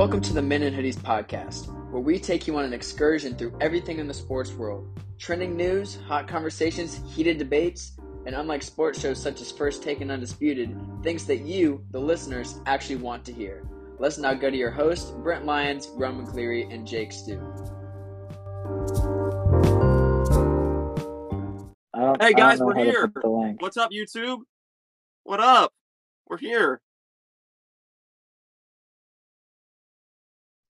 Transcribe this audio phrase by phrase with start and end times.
[0.00, 3.54] Welcome to the Men in Hoodies podcast, where we take you on an excursion through
[3.60, 9.22] everything in the sports world trending news, hot conversations, heated debates, and unlike sports shows
[9.22, 13.68] such as First Take and Undisputed, things that you, the listeners, actually want to hear.
[13.98, 17.38] Let's now go to your hosts, Brent Lyons, Roman Cleary, and Jake Stu.
[22.18, 23.12] Hey guys, we're here.
[23.58, 24.38] What's up, YouTube?
[25.24, 25.74] What up?
[26.26, 26.80] We're here.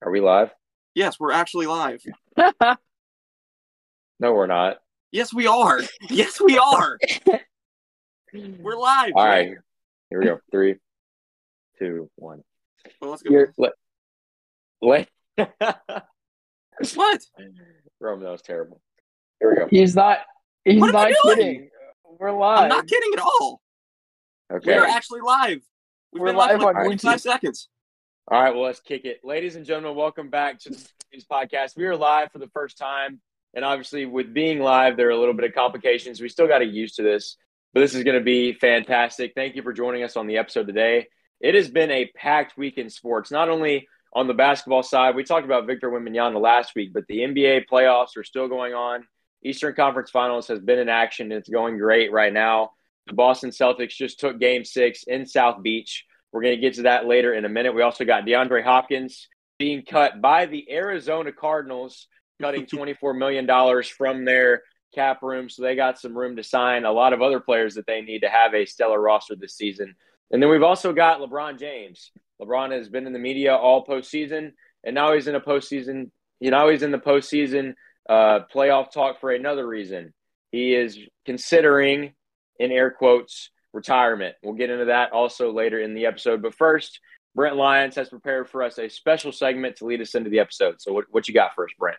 [0.03, 0.49] Are we live?
[0.95, 2.01] Yes, we're actually live.
[4.19, 4.77] No, we're not.
[5.11, 5.81] Yes, we are.
[6.11, 6.99] Yes, we are.
[8.33, 9.13] we're live.
[9.15, 9.47] All Jake.
[9.49, 9.51] right,
[10.11, 10.39] here we go.
[10.51, 10.75] Three,
[11.79, 12.43] two, one.
[13.01, 13.31] Well, let's go.
[13.31, 13.71] You're let.
[14.79, 15.09] let
[15.39, 17.19] What?
[17.99, 18.79] Roman, that was terrible.
[19.39, 19.67] Here we go.
[19.71, 20.19] He's not.
[20.65, 21.37] He's What am I not doing?
[21.37, 21.69] kidding.
[22.19, 22.59] We're live.
[22.59, 23.59] I'm not kidding at all.
[24.53, 24.73] Okay.
[24.73, 25.61] We are actually live.
[26.13, 27.69] We've We're been live live for like 45 seconds.
[28.27, 28.53] All right.
[28.53, 29.95] Well, let's kick it, ladies and gentlemen.
[29.95, 31.75] Welcome back to this podcast.
[31.75, 33.19] We are live for the first time,
[33.53, 36.21] and obviously, with being live, there are a little bit of complications.
[36.21, 37.35] We still got to get used to this,
[37.73, 39.33] but this is going to be fantastic.
[39.35, 41.07] Thank you for joining us on the episode today.
[41.41, 45.15] It has been a packed week in sports, not only on the basketball side.
[45.15, 49.03] We talked about Victor Wembanyama last week, but the NBA playoffs are still going on.
[49.43, 51.31] Eastern Conference Finals has been in action.
[51.31, 52.71] and It's going great right now.
[53.07, 56.05] The Boston Celtics just took game six in South Beach.
[56.31, 57.75] We're going to get to that later in a minute.
[57.75, 59.27] We also got DeAndre Hopkins
[59.59, 62.07] being cut by the Arizona Cardinals,
[62.41, 64.63] cutting $24 million from their
[64.93, 65.49] cap room.
[65.49, 68.19] So they got some room to sign a lot of other players that they need
[68.21, 69.95] to have a stellar roster this season.
[70.31, 72.11] And then we've also got LeBron James.
[72.41, 74.53] LeBron has been in the media all postseason,
[74.83, 76.09] and now he's in a postseason.
[76.39, 77.73] You know, he's in the postseason
[78.09, 80.13] uh, playoff talk for another reason.
[80.51, 82.13] He is considering,
[82.59, 84.35] in air quotes, retirement.
[84.43, 86.41] We'll get into that also later in the episode.
[86.41, 86.99] But first,
[87.35, 90.81] Brent Lyons has prepared for us a special segment to lead us into the episode.
[90.81, 91.97] So, what, what you got first, Brent?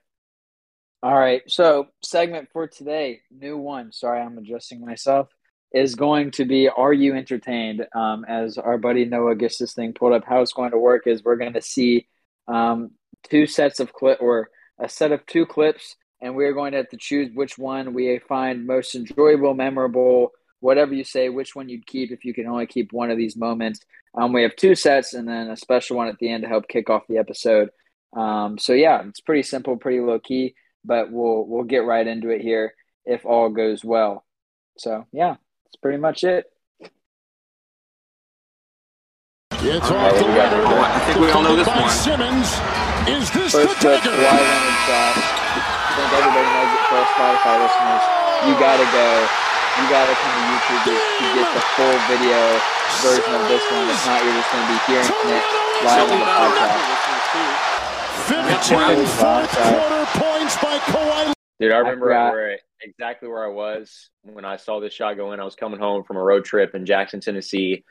[1.02, 1.42] All right.
[1.48, 3.92] So, segment for today, new one.
[3.92, 5.28] Sorry, I'm adjusting myself.
[5.72, 7.86] Is going to be Are You Entertained?
[7.94, 11.06] Um, as our buddy Noah gets this thing pulled up, how it's going to work
[11.06, 12.06] is we're going to see
[12.47, 12.91] um,
[13.22, 16.91] two sets of clip or a set of two clips, and we're going to have
[16.91, 21.86] to choose which one we find most enjoyable, memorable, whatever you say, which one you'd
[21.86, 23.80] keep if you can only keep one of these moments.
[24.14, 26.68] Um, we have two sets and then a special one at the end to help
[26.68, 27.70] kick off the episode.
[28.16, 32.28] Um, so yeah, it's pretty simple, pretty low key, but we'll we'll get right into
[32.30, 32.74] it here
[33.04, 34.24] if all goes well.
[34.78, 36.46] So yeah, that's pretty much it.
[39.62, 40.62] It's All off the we got winner.
[40.66, 41.90] the- I think we all know this by one.
[41.90, 42.48] Simmons.
[43.06, 44.10] Is this First the clip, dagger?
[44.10, 45.14] Kawhi shot.
[45.16, 48.04] I think everybody knows it for Spotify listeners.
[48.46, 49.08] You gotta go.
[49.72, 52.41] You gotta come to YouTube to, to get the full video
[53.00, 53.88] version of this one.
[53.88, 55.44] If not, you're just gonna be hearing it
[55.84, 56.93] live on the about our podcast.
[56.93, 57.72] listeners, too.
[58.28, 61.33] 15 fourth quarter points by Kawhi.
[61.59, 62.33] Dude, I remember forgot.
[62.33, 65.41] where exactly where I was when I saw this shot go in.
[65.41, 67.83] I was coming home from a road trip in Jackson, Tennessee.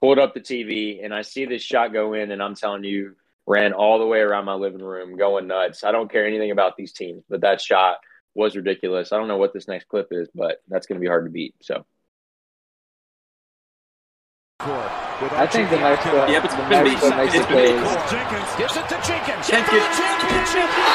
[0.00, 3.16] Pulled up the TV and I see this shot go in, and I'm telling you,
[3.46, 5.82] ran all the way around my living room, going nuts.
[5.82, 7.96] I don't care anything about these teams, but that shot
[8.34, 9.12] was ridiculous.
[9.12, 11.30] I don't know what this next clip is, but that's going to be hard to
[11.30, 11.54] beat.
[11.62, 11.84] So,
[14.60, 17.44] I think the next uh, clip, Yeah, but the it's next been clip makes It's
[17.44, 17.82] it been big.
[17.84, 18.10] plays.
[18.10, 19.48] Jenkins gives it to Jenkins.
[19.48, 20.94] Jenkins.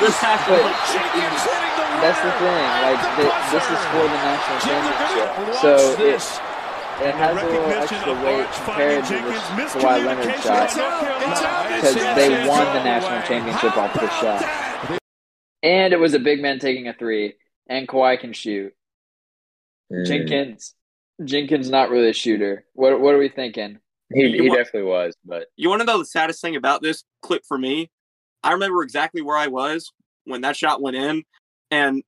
[0.00, 1.70] This has to But Jenkins
[2.00, 2.64] that's the thing.
[2.80, 5.28] Like thi- this is for the national championship,
[5.60, 6.16] so it,
[7.02, 9.12] it has a little extra weight compared to
[9.56, 10.68] this Kawhi Leonard shot
[11.76, 15.00] because they won the national championship off this shot.
[15.62, 17.34] And it was a big man taking a three,
[17.68, 18.72] and Kawhi can shoot.
[19.92, 20.74] mm, Jenkins,
[21.24, 22.64] Jenkins not really a shooter.
[22.74, 23.78] What what are we thinking?
[24.12, 25.14] he, he want- definitely was.
[25.24, 27.90] But You want to know the saddest thing about this clip for me?
[28.42, 29.92] I remember exactly where I was
[30.24, 31.24] when that shot went in,
[31.70, 32.02] and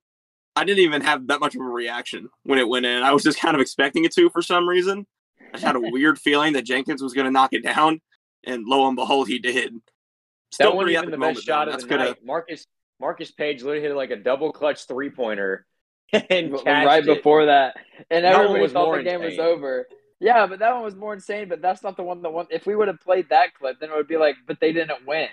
[0.54, 3.02] I didn't even have that much of a reaction when it went in.
[3.02, 5.06] I was just kind of expecting it to for some reason.
[5.40, 8.00] I just had a weird feeling that Jenkins was going to knock it down,
[8.44, 9.74] and lo and behold, he did.
[10.50, 11.68] Still that wasn't pretty even epic the moment, best shot man.
[11.68, 12.24] of That's the coulda- night.
[12.24, 12.66] Marcus
[13.00, 15.66] Marcus Paige literally hit like a double clutch three pointer,
[16.12, 17.06] and catched right it.
[17.06, 17.76] before that,
[18.10, 19.86] and That one everybody was thought the game was over.
[20.20, 21.48] Yeah, but that one was more insane.
[21.48, 22.46] But that's not the one that won.
[22.50, 25.04] If we would have played that clip, then it would be like, but they didn't
[25.06, 25.28] win.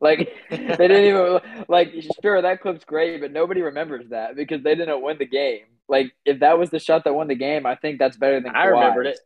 [0.00, 1.92] Like they didn't even like.
[2.22, 5.64] Sure, that clip's great, but nobody remembers that because they didn't win the game.
[5.88, 8.54] Like if that was the shot that won the game, I think that's better than
[8.54, 9.18] I remembered it.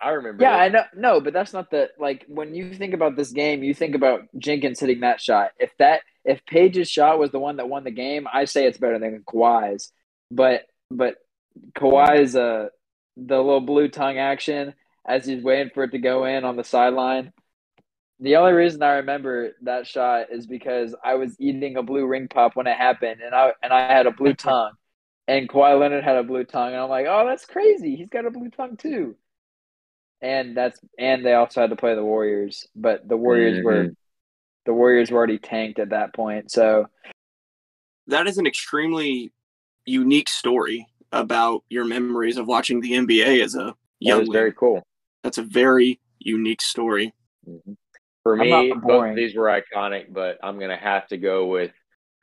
[0.00, 0.42] I remember.
[0.42, 0.60] Yeah, it.
[0.60, 0.84] I know.
[0.96, 4.28] No, but that's not the like when you think about this game, you think about
[4.38, 5.50] Jenkins hitting that shot.
[5.58, 8.78] If that if Paige's shot was the one that won the game, I say it's
[8.78, 9.92] better than Kawhi's.
[10.30, 11.16] But but
[11.76, 12.68] Kawhi's uh
[13.16, 14.74] the little blue tongue action
[15.06, 17.32] as he's waiting for it to go in on the sideline.
[18.20, 22.28] The only reason I remember that shot is because I was eating a blue ring
[22.28, 24.72] pop when it happened, and I and I had a blue tongue,
[25.26, 27.96] and Kawhi Leonard had a blue tongue, and I'm like, oh, that's crazy.
[27.96, 29.16] He's got a blue tongue too.
[30.20, 33.96] And that's and they also had to play the Warriors, but the Warriors were Mhm.
[34.66, 36.50] the Warriors were already tanked at that point.
[36.50, 36.88] So
[38.06, 39.32] That is an extremely
[39.86, 44.20] unique story about your memories of watching the NBA as a That young.
[44.20, 44.82] was very cool.
[45.22, 47.14] That's a very unique story.
[47.48, 47.76] Mhm.
[48.22, 51.72] For me, both of these were iconic, but I'm gonna have to go with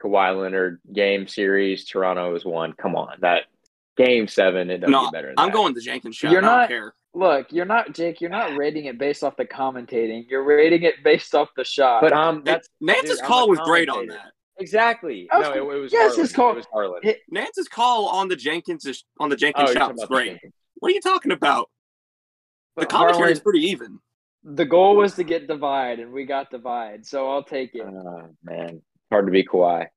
[0.03, 1.85] Kawhi Leonard game series.
[1.85, 2.73] Toronto is one.
[2.73, 3.43] Come on, that
[3.97, 4.69] game seven.
[4.69, 5.27] It doesn't No, get better.
[5.29, 5.53] Than I'm that.
[5.55, 6.31] going the Jenkins shot.
[6.31, 6.93] You're I don't not- care.
[7.15, 8.21] look, you're not Jake.
[8.21, 10.25] You're not rating it based off the commentating.
[10.29, 12.01] You're rating it based off the shot.
[12.01, 14.33] But um, that's Nantz's dude, call was great on that.
[14.59, 15.27] exactly.
[15.31, 16.19] Of no, it, it was yes, Harlan.
[16.21, 16.99] his call- It was Harlan.
[17.03, 18.85] It- Nantz's call on the Jenkins
[19.19, 20.37] on the Oh, Jenkins you're shot was great.
[20.75, 21.71] What are you talking about?
[22.75, 23.97] The But commentary is pretty even.
[24.55, 27.05] The goal was to get divide, and we got divide.
[27.05, 27.83] So I'll take it.
[27.85, 29.87] Oh, man, hard to be Kawhi.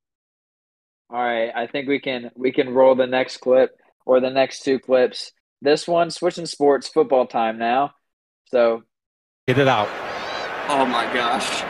[1.09, 3.71] All right, I think we can we can roll the next clip
[4.07, 5.33] or the next two clips.
[5.63, 7.93] This one switching sports football time now.
[8.47, 8.83] So
[9.47, 9.89] Get it out.
[10.69, 11.63] Oh my gosh.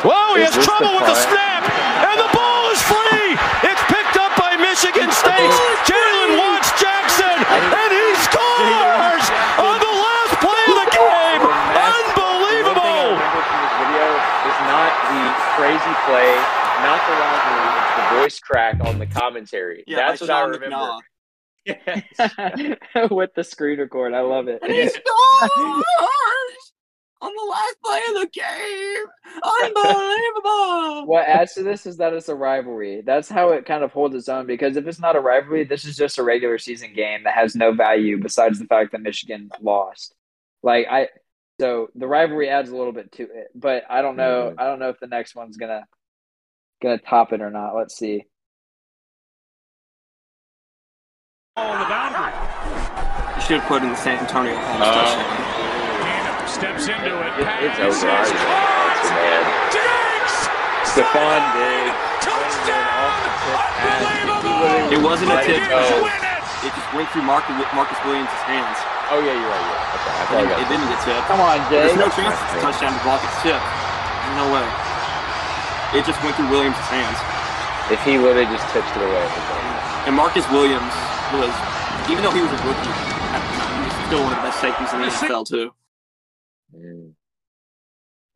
[0.00, 3.34] Whoa, he Is has trouble the with the snap, and the ball is free.
[3.66, 5.52] It's picked up by Michigan State.
[5.84, 9.26] Jalen Watts Jackson, and he scores
[9.58, 11.42] on the last play of the game.
[11.44, 13.10] The One thing I Unbelievable.
[13.18, 14.06] remember from this video
[14.48, 15.24] is not the
[15.58, 16.30] crazy play,
[16.86, 19.82] not the rivalry, it's the voice crack on the commentary.
[19.86, 20.76] Yeah, That's what I Sean remember.
[20.76, 21.00] McDonough.
[22.94, 23.10] Yes.
[23.10, 24.60] with the screen record, I love it.
[24.62, 25.02] And he scores
[27.20, 29.04] on the last play of the game.
[29.64, 31.06] Unbelievable.
[31.06, 33.02] what adds to this is that it's a rivalry.
[33.04, 35.84] That's how it kind of holds its own because if it's not a rivalry, this
[35.84, 39.50] is just a regular season game that has no value besides the fact that Michigan
[39.60, 40.14] lost.
[40.62, 41.08] Like I
[41.60, 44.78] so the rivalry adds a little bit to it, but I don't know I don't
[44.78, 45.84] know if the next one's going to
[46.82, 47.74] going to top it or not.
[47.74, 48.24] Let's see.
[51.56, 52.32] on the boundary.
[53.34, 55.26] You should have put in the Santonio Holmes Uh, touchdown.
[56.06, 57.32] Tatum steps into it.
[57.38, 58.10] It- it's passes, over.
[58.10, 58.94] I caught!
[58.94, 59.44] it's bad.
[59.74, 60.34] Diggs!
[60.94, 61.98] Stefon Diggs.
[62.22, 63.18] Touchdown!
[63.88, 64.92] Unbelievable!
[64.94, 66.27] It wasn't a Let it tip.
[66.58, 66.66] Go.
[66.66, 66.66] Win it!
[66.66, 68.78] It just went through Marcus, Marcus Williams' hands.
[69.14, 69.66] Oh yeah, you're right.
[69.66, 69.96] Yeah.
[69.96, 71.26] Okay, I It I didn't, it didn't get tipped.
[71.30, 71.86] Come on, Jay.
[71.86, 73.56] There's no chance it's a touchdown to block its tip.
[73.56, 74.66] There's no way.
[75.96, 77.16] It just went through Williams' hands.
[77.88, 79.68] If he would have just tipped it away, it's over.
[80.04, 80.92] And Marcus Williams
[81.32, 81.52] was,
[82.12, 82.92] even though he was a rookie
[83.32, 85.70] at the time, he was still one of the best safeties in the NFL too.
[86.74, 87.12] Mm.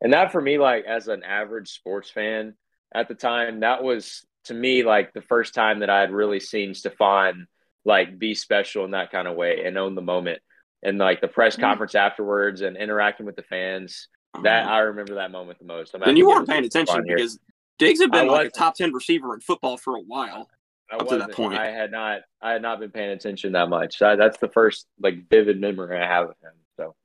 [0.01, 2.55] And that for me, like as an average sports fan
[2.93, 6.39] at the time, that was to me like the first time that I had really
[6.39, 7.45] seen Stefon
[7.85, 10.41] like be special in that kind of way and own the moment.
[10.81, 11.63] And like the press mm-hmm.
[11.63, 14.07] conference afterwards and interacting with the fans.
[14.33, 14.43] Uh-huh.
[14.43, 15.93] That I remember that moment the most.
[15.93, 17.37] I'm then you weren't paying attention because
[17.79, 18.53] Diggs had been I like a wasn't.
[18.55, 20.49] top ten receiver in football for a while.
[20.91, 21.57] I up to that point.
[21.57, 22.21] I had not.
[22.41, 23.97] I had not been paying attention that much.
[23.97, 26.51] So that's the first like vivid memory I have of him.
[26.77, 26.95] So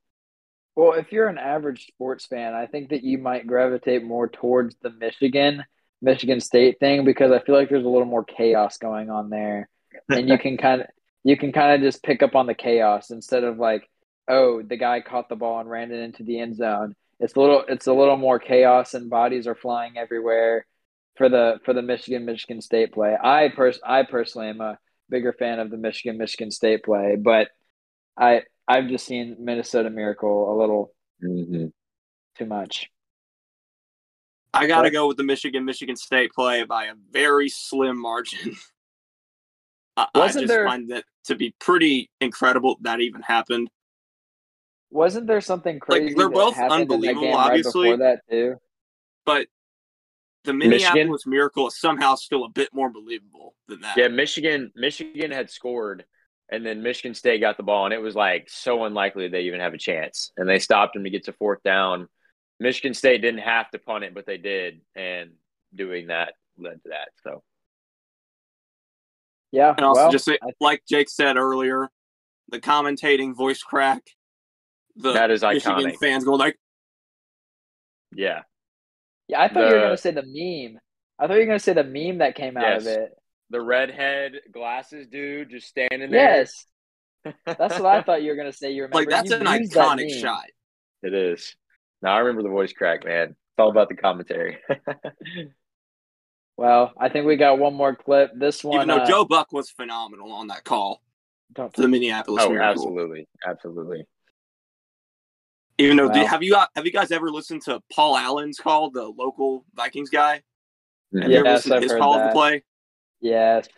[0.75, 4.77] Well, if you're an average sports fan, I think that you might gravitate more towards
[4.83, 5.65] the Michigan
[6.01, 9.69] Michigan State thing because I feel like there's a little more chaos going on there,
[10.09, 10.87] and you can kind of
[11.25, 13.89] you can kind of just pick up on the chaos instead of like,
[14.29, 16.95] oh, the guy caught the ball and ran it into the end zone.
[17.21, 20.67] It's a little it's a little more chaos and bodies are flying everywhere
[21.17, 23.17] for the for the Michigan Michigan State play.
[23.21, 24.79] I pers I personally am a
[25.11, 27.49] bigger fan of the Michigan Michigan State play, but
[28.17, 31.73] I I've just seen Minnesota Miracle a little mhm.
[32.39, 32.89] too much.
[34.55, 34.93] I got to What?
[34.93, 38.57] go with the Michigan Michigan State play by a very slim margin.
[39.99, 43.69] I, I Wasn't just there- find that to be pretty incredible that even happened.
[44.91, 46.15] Wasn't there something crazy?
[46.15, 47.91] they're both unbelievable, obviously.
[47.91, 48.57] Right that too.
[49.27, 49.49] But
[50.45, 50.95] the Michigan?
[50.95, 53.99] Minneapolis Miracle is somehow still a bit more believable than that.
[53.99, 56.05] Yeah, Michigan Michigan had scored
[56.51, 59.61] and then Michigan State got the ball and it was like so unlikely they even
[59.61, 60.33] have a chance.
[60.39, 62.09] And they stopped him to get to fourth down.
[62.61, 65.33] Michigan State didn't have to punt it, but they did, and
[65.75, 67.09] doing that led to that.
[67.23, 67.43] So
[69.53, 69.75] Yeah.
[69.77, 71.89] And also, well, just say- I- like Jake said earlier,
[72.51, 74.03] the commentating voice crack,
[74.97, 75.99] the That is Michigan iconic.
[75.99, 76.59] fans going like,
[78.13, 78.43] yeah.
[79.29, 80.81] yeah, I thought you were gonna say the meme.
[81.19, 83.13] I thought you were gonna say the meme that came out of it.
[83.51, 86.39] The redhead glasses dude just standing there.
[86.39, 86.67] Yes,
[87.47, 88.71] that's what I thought you were gonna say.
[88.73, 88.99] You remember?
[88.99, 90.45] like that's You an used that iconic shot.
[91.03, 91.55] It is.
[92.03, 93.31] Now I remember the voice crack, man.
[93.31, 94.59] It's all about the commentary.
[96.59, 98.33] Well, I think we got one more clip.
[98.35, 101.01] This one, Even though uh, Joe Buck was phenomenal on that call.
[101.53, 102.69] Don't the Minneapolis Oh, Miracle.
[102.69, 104.05] absolutely, absolutely.
[105.79, 109.05] Even though, do- have you have you guys ever listened to Paul Allen's call, the
[109.05, 110.43] local Vikings guy?
[111.15, 112.65] Have you ever Yes, listened to I've his heard call of the play?
[113.21, 113.69] Yes.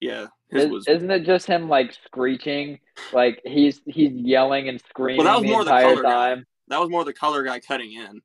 [0.00, 0.86] Yeah, his Is, was.
[0.86, 2.78] isn't it just him like screeching?
[3.10, 6.10] Like he's he's yelling and screaming was the more the entire color guy.
[6.10, 6.46] time.
[6.68, 8.20] That was more the color guy cutting in.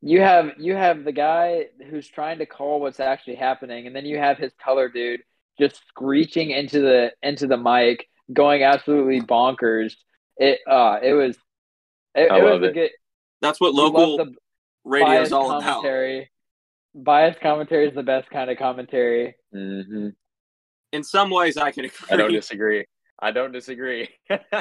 [0.00, 4.06] You have you have the guy who's trying to call what's actually happening, and then
[4.06, 5.22] you have his color dude
[5.58, 9.94] just screeching into the into the mic, going absolutely bonkers.
[10.36, 11.36] It uh it was
[12.14, 12.74] it, I it was love a it.
[12.74, 12.90] good
[13.40, 14.34] That's what local the
[14.84, 15.62] radio is all about.
[15.82, 16.30] commentary.
[16.94, 19.36] Biased commentary is the best kind of commentary.
[19.52, 20.08] hmm
[20.92, 21.96] In some ways, I can agree.
[22.10, 22.84] I don't disagree.
[23.20, 24.08] I don't disagree.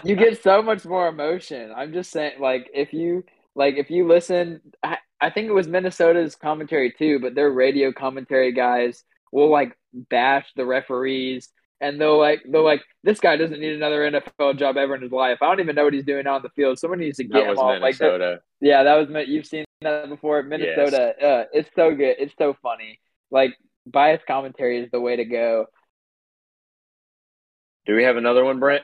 [0.04, 1.72] you get so much more emotion.
[1.76, 3.24] I'm just saying, like if you
[3.58, 7.92] like if you listen, I, I think it was Minnesota's commentary too, but their radio
[7.92, 11.50] commentary guys will like bash the referees,
[11.82, 15.12] and they'll like they'll like this guy doesn't need another NFL job ever in his
[15.12, 15.40] life.
[15.42, 16.78] I don't even know what he's doing on the field.
[16.78, 17.82] Someone needs to get that him off.
[17.82, 18.42] Like that, Minnesota.
[18.62, 20.44] yeah, that was you've seen that before.
[20.44, 22.16] Minnesota, uh, it's so good.
[22.20, 23.00] It's so funny.
[23.32, 25.66] Like biased commentary is the way to go.
[27.88, 28.84] Do we have another one, Brent?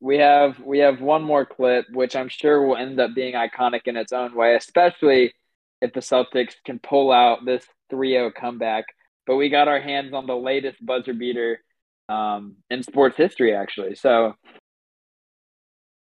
[0.00, 3.82] We have we have one more clip which i'm sure will end up being iconic
[3.86, 5.32] in its own way especially
[5.80, 8.84] if the celtics can pull out this 3-0 comeback
[9.26, 11.62] but we got our hands on the latest buzzer beater
[12.08, 14.34] um, in sports history actually so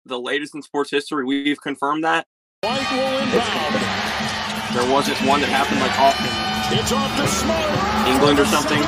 [0.06, 1.26] the latest in sports history.
[1.26, 2.26] We've confirmed that
[2.62, 3.76] White will inbound.
[4.74, 8.08] there wasn't one that happened like off in It's off to Smart.
[8.08, 8.82] England or something,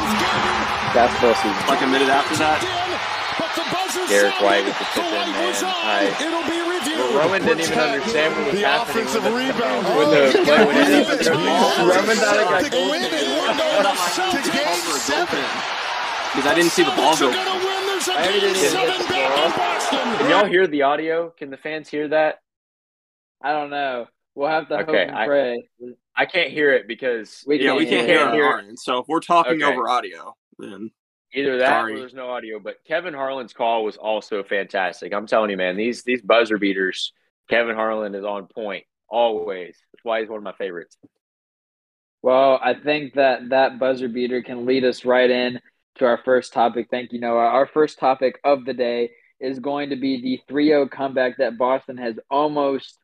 [0.93, 2.82] basketball season like a minute after that.
[3.93, 4.41] But the Derrick.
[4.41, 5.69] White with the tip in, light was man.
[5.69, 5.85] on.
[5.85, 6.97] I- It'll be reviewed.
[6.99, 9.81] Well, Roman didn't even understand what was the happening offensive with the- rebound.
[9.97, 11.43] with the play when it Davis happened.
[11.43, 13.13] Roman Roman thought it got Celtics goal win kicked.
[13.13, 13.27] it.
[13.29, 15.45] We're going to Celtics Game game seven.
[16.33, 17.29] Because I didn't see the ball go.
[17.29, 17.81] are gonna win.
[17.85, 20.17] There's a I game didn't even seven hit the ball.
[20.17, 21.29] Can y'all hear the audio?
[21.29, 22.39] Can the fans hear that?
[23.45, 25.63] i don't know we'll have to Okay, hope and pray
[26.15, 28.35] I can't hear it because We can't we can't hear hear it.
[28.39, 28.79] it on our end.
[28.79, 29.71] So if we're talking Okay.
[29.73, 30.91] over audio, then
[31.33, 31.93] either that Sorry.
[31.95, 32.59] or there's no audio.
[32.59, 35.13] But Kevin Harlan's call was also fantastic.
[35.13, 37.13] I'm telling you, man, these these buzzer beaters,
[37.49, 39.77] Kevin Harlan is on point always.
[39.91, 40.97] That's why he's one of my favorites.
[42.21, 45.59] Well, I think that that buzzer beater can lead us right in
[45.95, 46.87] to our first topic.
[46.89, 47.37] Thank you, Noah.
[47.37, 51.97] Our first topic of the day is going to be the 3-0 comeback that Boston
[51.97, 52.97] has almost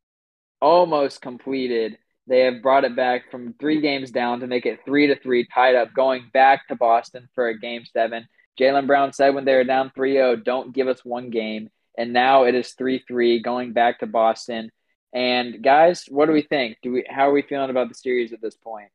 [0.62, 1.98] almost completed.
[2.30, 5.48] They have brought it back from 3 games down to make it 3 to 3
[5.54, 8.28] tied up going back to Boston for a game 7.
[8.60, 11.70] Jaylen Brown said when they were down 3-0, don't give us one game.
[11.98, 14.70] And now it is 3-3 going back to Boston.
[15.12, 16.78] And guys, what do we think?
[16.84, 18.90] Do we how are we feeling about the series at this point?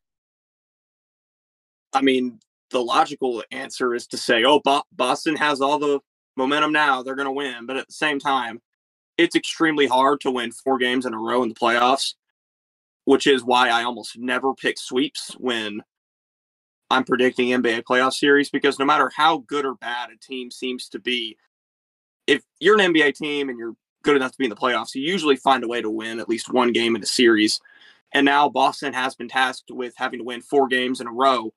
[1.92, 2.38] I mean,
[2.70, 6.00] the logical answer is to say, oh, Bo- Boston has all the
[6.36, 7.02] momentum now.
[7.02, 7.66] They're going to win.
[7.66, 8.60] But at the same time,
[9.16, 12.14] it's extremely hard to win four games in a row in the playoffs,
[13.04, 15.82] which is why I almost never pick sweeps when
[16.90, 20.88] I'm predicting NBA playoff series because no matter how good or bad a team seems
[20.90, 21.37] to be,
[22.26, 25.02] if you're an NBA team and you're good enough to be in the playoffs, you
[25.02, 27.61] usually find a way to win at least one game in a series.
[28.12, 31.52] And now Boston has been tasked with having to win four games in a row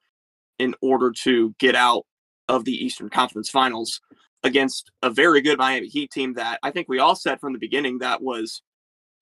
[0.60, 2.06] in order to get out
[2.48, 4.02] of the Eastern Conference Finals
[4.44, 7.60] against a very good Miami Heat team that I think we all said from the
[7.60, 8.62] beginning that was,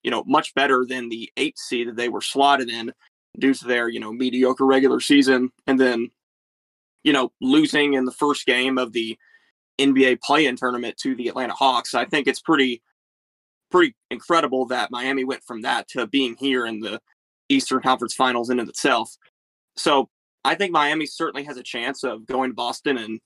[0.05, 2.93] you know, much better than the eight seed that they were slotted in
[3.39, 6.09] due to their, you know, mediocre regular season and then,
[7.03, 9.17] you know, losing in the first game of the
[9.79, 11.95] NBA play-in tournament to the Atlanta Hawks.
[11.95, 12.83] I think it's pretty
[13.71, 17.01] pretty incredible that Miami went from that to being here in the
[17.49, 19.17] Eastern Conference Finals in and of itself.
[19.75, 20.07] So
[20.43, 23.19] I think Miami certainly has a chance of going to Boston and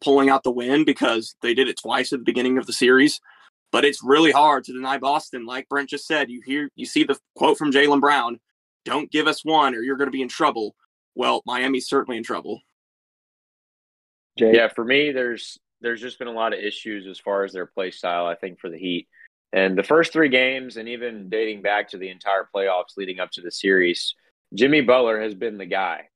[0.00, 3.20] pulling out the win because they did it twice at the beginning of the series.
[3.72, 5.44] But it's really hard to deny Boston.
[5.44, 8.40] Like Brent just said, you hear you see the quote from Jaylen Brown,
[8.84, 10.74] don't give us one or you're gonna be in trouble.
[11.14, 12.60] Well, Miami's certainly in trouble.
[14.38, 14.54] Jay?
[14.54, 17.66] Yeah, for me, there's there's just been a lot of issues as far as their
[17.66, 18.26] play style.
[18.26, 19.08] I think for the Heat,
[19.52, 23.30] and the first three games, and even dating back to the entire playoffs leading up
[23.32, 24.14] to the series,
[24.54, 26.08] Jimmy Butler has been the guy.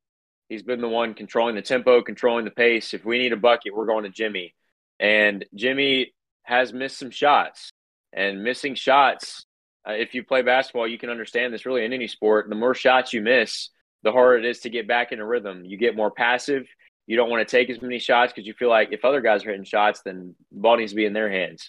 [0.49, 2.93] He's been the one controlling the tempo, controlling the pace.
[2.93, 4.55] If we need a bucket, we're going to Jimmy.
[4.99, 7.71] And Jimmy has missed some shots,
[8.13, 9.45] and missing shots.
[9.89, 12.49] Uh, if you play basketball, you can understand this really in any sport.
[12.49, 13.71] The more shots you miss,
[14.03, 15.65] the harder it is to get back in a rhythm.
[15.65, 16.67] You get more passive
[17.11, 19.45] you don't want to take as many shots because you feel like if other guys
[19.45, 21.69] are hitting shots, then the ball needs to be in their hands.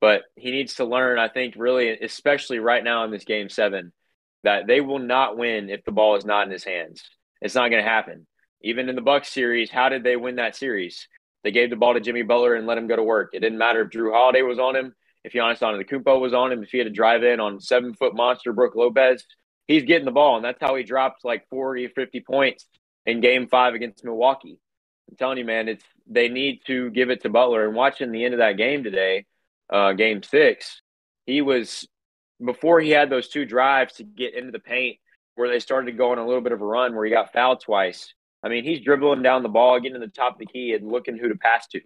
[0.00, 3.92] But he needs to learn, I think, really, especially right now in this game seven,
[4.44, 7.02] that they will not win if the ball is not in his hands.
[7.40, 8.28] It's not going to happen.
[8.62, 11.08] Even in the Bucks series, how did they win that series?
[11.46, 13.30] They gave the ball to Jimmy Butler and let him go to work.
[13.32, 16.64] It didn't matter if Jrue Holiday was on him, if Giannis Antetokounmpo was on him,
[16.64, 19.24] if he had to drive in on seven foot monster Brook Lopez,
[19.68, 22.66] he's getting the ball, and that's how he dropped like 40 or 50 points
[23.06, 24.58] in Game Five against Milwaukee.
[25.08, 27.64] I'm telling you, man, it's they need to give it to Butler.
[27.64, 29.24] And watching the end of that game today,
[29.72, 30.82] uh, Game Six,
[31.26, 31.86] he was
[32.44, 34.98] before he had those two drives to get into the paint
[35.36, 37.32] where they started to go on a little bit of a run where he got
[37.32, 38.12] fouled twice.
[38.42, 40.90] I mean, he's dribbling down the ball, getting to the top of the key, and
[40.90, 41.80] looking who to pass to.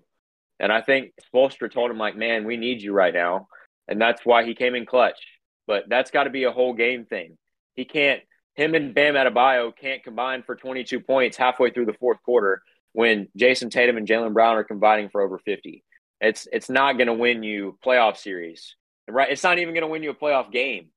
[0.58, 3.48] And I think Spoelstra told him, like, man, we need you right now.
[3.88, 5.18] And that's why he came in clutch.
[5.66, 7.38] But that's got to be a whole game thing.
[7.74, 8.20] He can't,
[8.54, 13.28] him and Bam Adebayo can't combine for 22 points halfway through the fourth quarter when
[13.38, 15.82] Jayson Tatum and Jaylen Brown are combining for over 50.
[16.20, 18.76] It's, it's not going to win you playoff series.
[19.08, 19.30] Right?
[19.30, 20.88] It's not even going to win you a playoff game.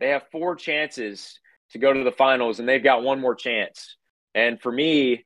[0.00, 3.96] They have four chances to go to the finals, and they've got one more chance.
[4.36, 5.24] And for me,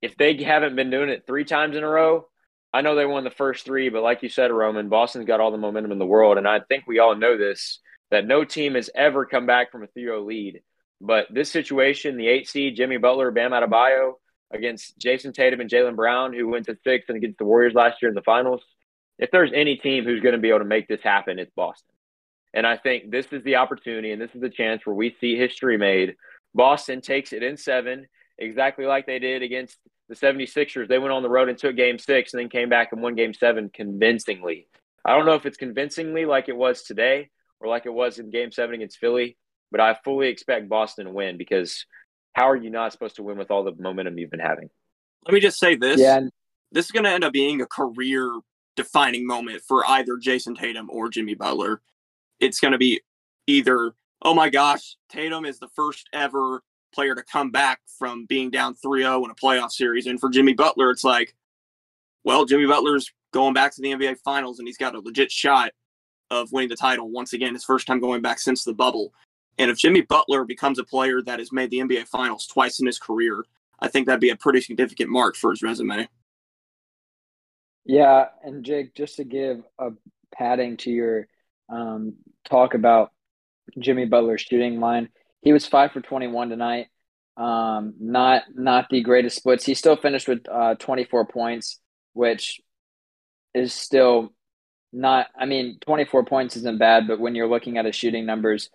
[0.00, 2.28] if they haven't been doing it three times in a row,
[2.72, 5.50] I know they won the first three, but like you said, Roman, Boston's got all
[5.50, 6.38] the momentum in the world.
[6.38, 7.80] And I think we all know this
[8.12, 10.62] that no team has ever come back from a 3 0 lead.
[11.00, 14.14] But this situation, the eight seed, Jimmy Butler, Bam Adebayo
[14.52, 18.00] against Jayson Tatum and Jaylen Brown, who went to six and against the Warriors last
[18.00, 18.62] year in the finals.
[19.18, 21.94] If there's any team who's going to be able to make this happen, it's Boston.
[22.54, 25.36] And I think this is the opportunity and this is the chance where we see
[25.36, 26.14] history made.
[26.54, 28.06] Boston takes it in seven,
[28.38, 29.76] exactly like they did against
[30.08, 30.88] the 76ers.
[30.88, 33.14] They went on the road and took game six and then came back and won
[33.14, 34.68] game seven convincingly.
[35.04, 37.30] I don't know if it's convincingly like it was today
[37.60, 39.36] or like it was in game seven against Philly,
[39.70, 41.84] but I fully expect Boston to win because
[42.32, 44.70] how are you not supposed to win with all the momentum you've been having?
[45.26, 46.00] Let me just say this.
[46.00, 46.20] Yeah.
[46.70, 48.38] This is going to end up being a career
[48.76, 51.80] defining moment for either Jayson Tatum or Jimmy Butler.
[52.38, 53.00] It's going to be
[53.46, 53.92] either,
[54.22, 58.74] oh my gosh, Tatum is the first ever player to come back from being down
[58.74, 60.06] 3-0 in a playoff series.
[60.06, 61.34] And for Jimmy Butler, it's like,
[62.24, 65.72] well, Jimmy Butler's going back to the NBA Finals and he's got a legit shot
[66.30, 69.12] of winning the title once again, his first time going back since the bubble.
[69.58, 72.86] And if Jimmy Butler becomes a player that has made the NBA Finals twice in
[72.86, 73.44] his career,
[73.80, 76.08] I think that'd be a pretty significant mark for his resume.
[77.84, 79.90] Yeah, and Jake, just to give a
[80.32, 81.26] padding to your
[81.68, 83.12] um, talk about
[83.78, 85.08] Jimmy Butler's shooting line,
[85.42, 86.86] he was five for 21 tonight.
[87.36, 89.64] Um, not not the greatest splits.
[89.64, 91.78] He still finished with uh, 24 points,
[92.12, 92.60] which
[93.54, 94.32] is still
[94.92, 95.28] not.
[95.38, 98.70] I mean, 24 points isn't bad, but when you're looking at his shooting numbers,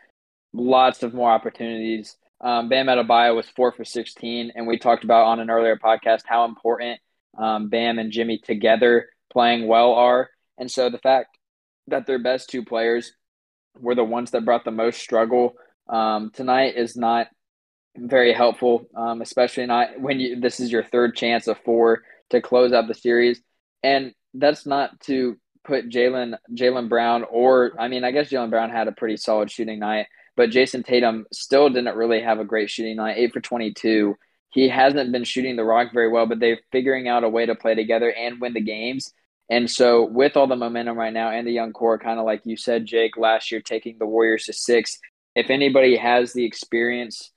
[0.53, 2.15] lots of more opportunities.
[2.39, 6.21] Um, Bam Adebayo was four for 16, and we talked about on an earlier podcast
[6.25, 6.99] how important
[7.37, 10.29] um, Bam and Jimmy together playing well are.
[10.57, 11.37] And so the fact
[11.87, 13.13] that their best two players
[13.79, 15.55] were the ones that brought the most struggle
[15.89, 17.27] um, tonight is not
[17.95, 22.41] very helpful, um, especially not when you this is your third chance of four to
[22.41, 23.41] close out the series,
[23.83, 28.69] and that's not to put Jaylen Jaylen Brown or I mean I guess Jaylen Brown
[28.69, 32.69] had a pretty solid shooting night, but Jayson Tatum still didn't really have a great
[32.69, 34.15] shooting night, eight for twenty two.
[34.49, 37.55] He hasn't been shooting the rock very well, but they're figuring out a way to
[37.55, 39.11] play together and win the games.
[39.49, 42.41] And so, with all the momentum right now and the young core, kind of like
[42.45, 44.99] you said, Jake, last year taking the Warriors to six,
[45.35, 47.31] if anybody has the experience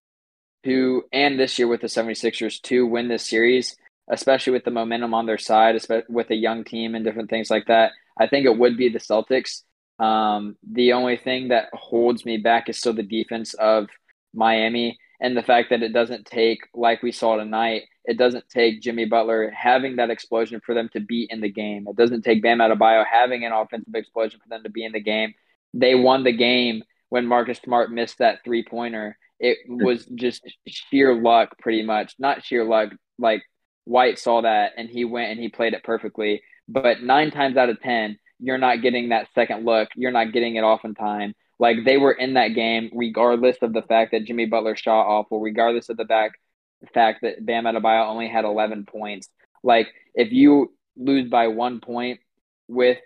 [0.65, 3.77] to, and this year with the 76ers to win this series,
[4.09, 7.67] especially with the momentum on their side, with a young team and different things like
[7.67, 9.63] that, I think it would be the Celtics.
[9.99, 13.89] Um, the only thing that holds me back is still the defense of
[14.35, 18.83] Miami and the fact that it doesn't take, like we saw tonight, it doesn't take
[18.83, 21.87] Jimmy Butler having that explosion for them to be in the game.
[21.89, 25.01] It doesn't take Bam Adebayo having an offensive explosion for them to be in the
[25.01, 25.35] game.
[25.73, 29.17] They won the game when Marcus Smart missed that three pointer.
[29.39, 32.15] It was just sheer luck, pretty much.
[32.19, 32.91] Not sheer luck.
[33.19, 33.43] Like
[33.85, 36.43] White saw that and he went and he played it perfectly.
[36.69, 39.89] But nine times out of 10, you're not getting that second look.
[39.95, 41.35] You're not getting it off in time.
[41.59, 45.41] Like they were in that game, regardless of the fact that Jimmy Butler shot awful,
[45.41, 46.37] regardless of the fact,
[46.81, 49.29] the fact that Bam Adebayo only had 11 points.
[49.63, 52.21] Like if you lose by one point
[52.69, 52.99] with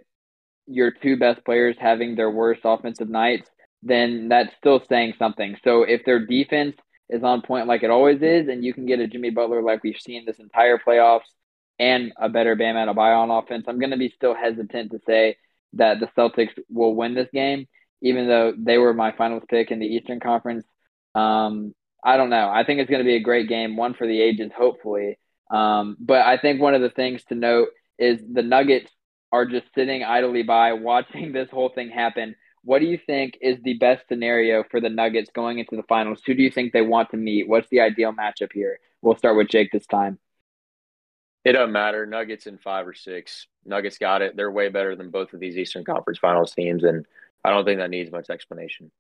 [0.67, 3.49] your two best players having their worst offensive nights,
[3.83, 5.57] then that's still saying something.
[5.65, 6.77] So if their defense
[7.09, 9.83] is on point like it always is, and you can get a Jimmy Butler like
[9.83, 11.29] we've seen this entire playoffs
[11.79, 15.37] and a better Bam Adebayo on offense, I'm going to be still hesitant to say
[15.75, 17.67] that the Celtics will win this game,
[18.03, 20.67] even though they were my finals pick in the Eastern Conference.
[21.15, 22.49] Um, I don't know.
[22.49, 25.19] I think it's going to be a great game, one for the ages, hopefully.
[25.51, 28.91] Um, but I think one of the things to note is the Nuggets
[29.33, 33.59] are just sitting idly by watching this whole thing happen what do you think is
[33.63, 36.21] the best scenario for the Nuggets going into the finals?
[36.27, 37.49] Who do you think they want to meet?
[37.49, 38.79] What's the ideal matchup here?
[39.03, 40.19] We'll start with Jake this time.
[41.45, 42.05] It doesn't matter.
[42.05, 43.47] Nuggets in five or six.
[43.65, 44.37] Nuggets got it.
[44.37, 47.07] They're way better than both of these Eastern Conference Finals teams, and
[47.43, 48.91] I don't think that needs much explanation.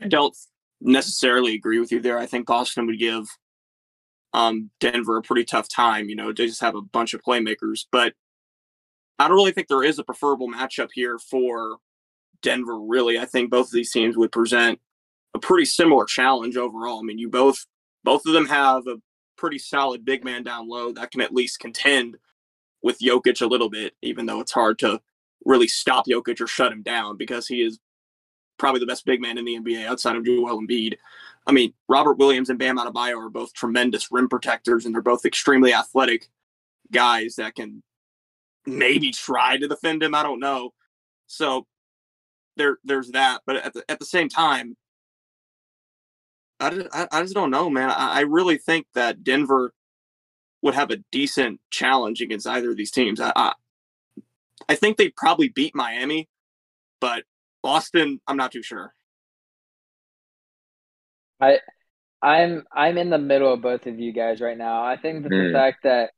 [0.00, 0.36] I don't
[0.80, 2.18] necessarily agree with you there.
[2.18, 3.26] I think Boston would give
[4.32, 6.08] um, Denver a pretty tough time.
[6.08, 8.14] You know, they just have a bunch of playmakers, but
[9.20, 11.76] I don't really think there is a preferable matchup here for
[12.42, 12.80] Denver.
[12.80, 14.80] Really, I think both of these teams would present
[15.34, 16.98] a pretty similar challenge overall.
[16.98, 17.64] I mean, you both
[18.04, 19.00] both of them have a
[19.36, 22.16] pretty solid big man down low that can at least contend
[22.82, 25.00] with Jokic a little bit, even though it's hard to
[25.44, 27.78] really stop Jokic or shut him down because he is
[28.58, 30.96] probably the best big man in the NBA outside of Joel Embiid.
[31.46, 35.24] I mean, Robert Williams and Bam Adebayo are both tremendous rim protectors, and they're both
[35.24, 36.28] extremely athletic
[36.92, 37.82] guys that can
[38.66, 40.14] maybe try to defend him.
[40.14, 40.72] I don't know.
[41.26, 41.66] So
[42.56, 43.42] there, there's that.
[43.46, 44.76] But at the at the same time,
[46.60, 47.90] I just, I, I just don't know, man.
[47.90, 49.72] I, I really think that Denver
[50.62, 53.20] would have a decent challenge against either of these teams.
[53.20, 53.52] I, I,
[54.68, 56.28] I think they'd probably beat Miami,
[57.00, 57.24] but
[57.62, 58.94] Boston, I'm not too sure.
[61.40, 61.58] I
[62.22, 64.84] I'm I'm in the middle of both of you guys right now.
[64.84, 65.52] I think that the Mm.
[65.52, 66.10] fact that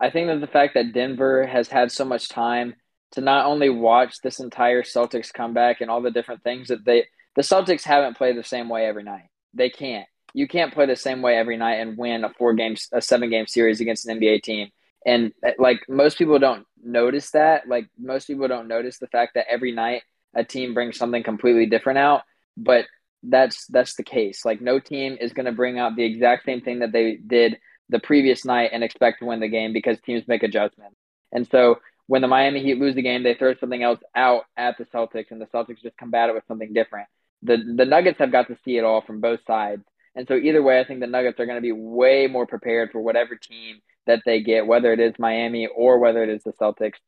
[0.00, 2.74] I think that the fact that Denver has had so much time
[3.12, 7.04] to not only watch this entire Celtics comeback and all the different things that they
[7.36, 9.28] the Celtics haven't played the same way every night.
[9.54, 10.06] They can't.
[10.34, 13.30] You can't play the same way every night and win a four game a seven
[13.30, 14.68] game series against an NBA team.
[15.06, 17.68] And uh, like most people don't notice that.
[17.68, 20.02] Like most people don't notice the fact that every night
[20.34, 22.22] a team brings something completely different out.
[22.56, 22.86] But
[23.22, 24.44] that's that's the case.
[24.44, 27.58] Like no team is going to bring out the exact same thing that they did
[27.88, 30.96] the previous night and expect to win the game because teams make adjustments.
[31.32, 31.78] And so
[32.10, 35.30] when the Miami Heat lose the game, they throw something else out at the Celtics,
[35.30, 37.06] and the Celtics just combat it with something different.
[37.44, 39.84] The the Nuggets have got to see it all from both sides,
[40.16, 42.90] and so either way, I think the Nuggets are going to be way more prepared
[42.90, 46.52] for whatever team that they get, whether it is Miami or whether it is the
[46.60, 46.98] Celtics.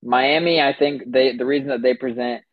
[0.00, 2.44] Miami, I think they the reason that they present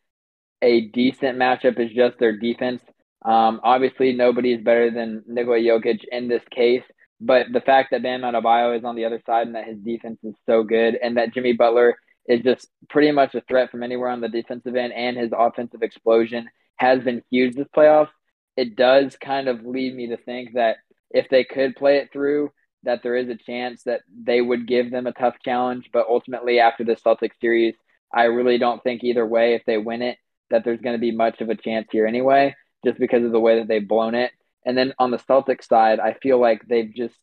[0.62, 2.82] a decent matchup is just their defense.
[3.24, 6.82] Um, obviously, nobody is better than Nikola Jokic in this case,
[7.20, 10.18] but the fact that Bam Adebayo is on the other side and that his defense
[10.22, 14.08] is so good, and that Jimmy Butler is just pretty much a threat from anywhere
[14.08, 18.08] on the defensive end, and his offensive explosion has been huge this playoff.
[18.56, 20.76] It does kind of lead me to think that
[21.10, 22.50] if they could play it through,
[22.84, 25.90] that there is a chance that they would give them a tough challenge.
[25.92, 27.74] But ultimately, after the Celtics series,
[28.12, 30.18] I really don't think either way, if they win it,
[30.50, 32.54] that there's going to be much of a chance here anyway,
[32.84, 34.30] just because of the way that they've blown it.
[34.64, 37.14] And then on the Celtics side, I feel like they've just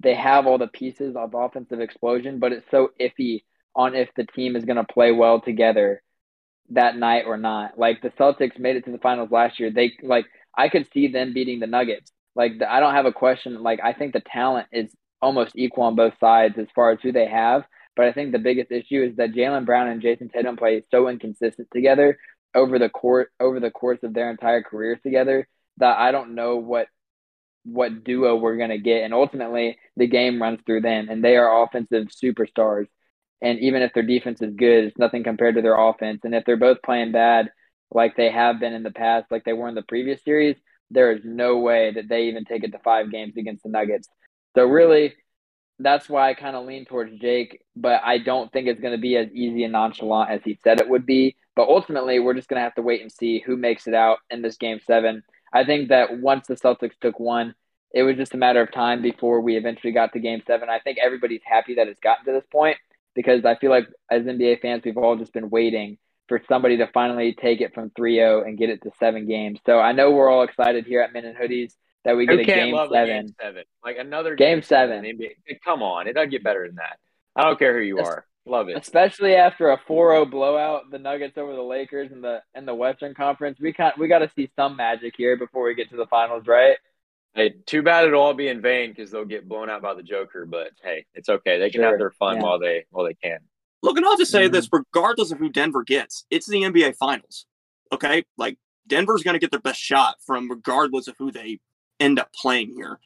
[0.00, 3.44] they have all the pieces of offensive explosion, but it's so iffy
[3.74, 6.02] on if the team is going to play well together
[6.70, 7.78] that night or not.
[7.78, 9.70] Like the Celtics made it to the finals last year.
[9.70, 12.12] They like I could see them beating the Nuggets.
[12.34, 13.62] Like the, I don't have a question.
[13.62, 17.12] Like I think the talent is almost equal on both sides as far as who
[17.12, 17.64] they have.
[17.96, 21.08] But I think the biggest issue is that Jaylen Brown and Jayson Tatum play so
[21.08, 22.18] inconsistent together
[22.54, 26.56] over the court over the course of their entire careers together that I don't know
[26.56, 26.88] what
[27.64, 29.04] what duo we're gonna get.
[29.04, 32.86] And ultimately the game runs through them and they are offensive superstars.
[33.40, 36.20] And even if their defense is good, it's nothing compared to their offense.
[36.24, 37.50] And if they're both playing bad,
[37.90, 40.56] like they have been in the past, like they were in the previous series,
[40.90, 44.08] there is no way that they even take it to five games against the Nuggets.
[44.56, 45.14] So really,
[45.78, 49.00] that's why I kind of lean towards Jake, but I don't think it's going to
[49.00, 51.36] be as easy and nonchalant as he said it would be.
[51.56, 54.18] But ultimately, we're just going to have to wait and see who makes it out
[54.30, 55.22] in this game seven.
[55.54, 57.54] I think that once the Celtics took one,
[57.92, 60.68] it was just a matter of time before we eventually got to game seven.
[60.68, 62.76] I think everybody's happy that it's gotten to this point
[63.14, 65.96] because I feel like as NBA fans, we've all just been waiting
[66.28, 69.60] for somebody to finally take it from 3-0 and get it to seven games.
[69.64, 72.40] So I know we're all excited here at Men and Hoodies that we get Who
[72.40, 73.26] a game seven.
[73.26, 73.64] game seven?
[73.84, 75.04] Like another Game seven.
[75.04, 75.60] in the NBA.
[75.64, 76.98] Come on, it doesn't get better than that.
[77.36, 78.26] I don't care who you are.
[78.46, 78.76] Love it.
[78.76, 83.14] Especially after a 4-0 blowout, the Nuggets over the Lakers in the in the Western
[83.14, 86.06] Conference, we can we got to see some magic here before we get to the
[86.06, 86.76] finals, right?
[87.34, 90.02] Hey, too bad it'll all be in vain because they'll get blown out by the
[90.02, 90.44] Joker.
[90.44, 91.58] But hey, it's okay.
[91.58, 91.90] They can Sure.
[91.90, 92.42] have their fun Yeah.
[92.42, 93.38] while they while they can.
[93.82, 94.52] Look, and I'll just say Mhm.
[94.52, 97.46] this: regardless of who Denver gets, it's the NBA Finals.
[97.92, 101.60] Okay, like Denver's going to get their best shot from regardless of who they
[101.98, 103.00] end up playing here.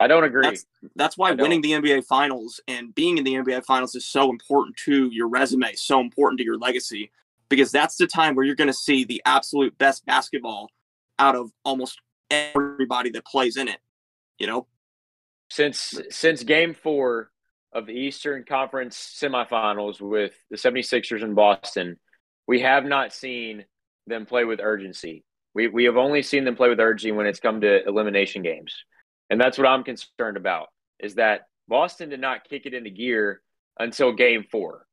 [0.00, 0.42] I don't agree.
[0.42, 4.30] That's that's why winning the NBA Finals and being in the NBA Finals is so
[4.30, 7.10] important to your resume, so important to your legacy,
[7.48, 10.70] because that's the time where you're going to see the absolute best basketball
[11.18, 13.78] out of almost everybody that plays in it.
[14.38, 14.66] You know,
[15.50, 17.30] since since game four
[17.72, 21.98] of the Eastern Conference semifinals with the 76ers in Boston,
[22.46, 23.64] we have not seen
[24.06, 25.24] them play with urgency.
[25.54, 28.84] We we have only seen them play with urgency when it's come to elimination games.
[29.30, 33.40] And that's what I'm concerned about is that Boston did not kick it into gear
[33.78, 34.86] until game four.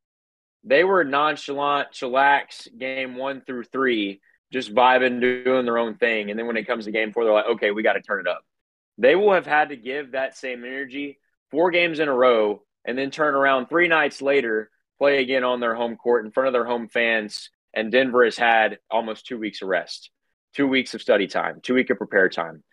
[0.63, 4.21] They were nonchalant, chillax game one through three,
[4.51, 6.29] just vibing, doing their own thing.
[6.29, 8.19] And then when it comes to game four, they're like, okay, we got to turn
[8.19, 8.43] it up.
[8.97, 11.19] They will have had to give that same energy
[11.51, 15.59] four games in a row and then turn around three nights later, play again on
[15.59, 17.49] their home court in front of their home fans.
[17.73, 20.09] And Denver has had almost two weeks of rest,
[20.55, 22.63] two weeks of study time, two week of prepare time.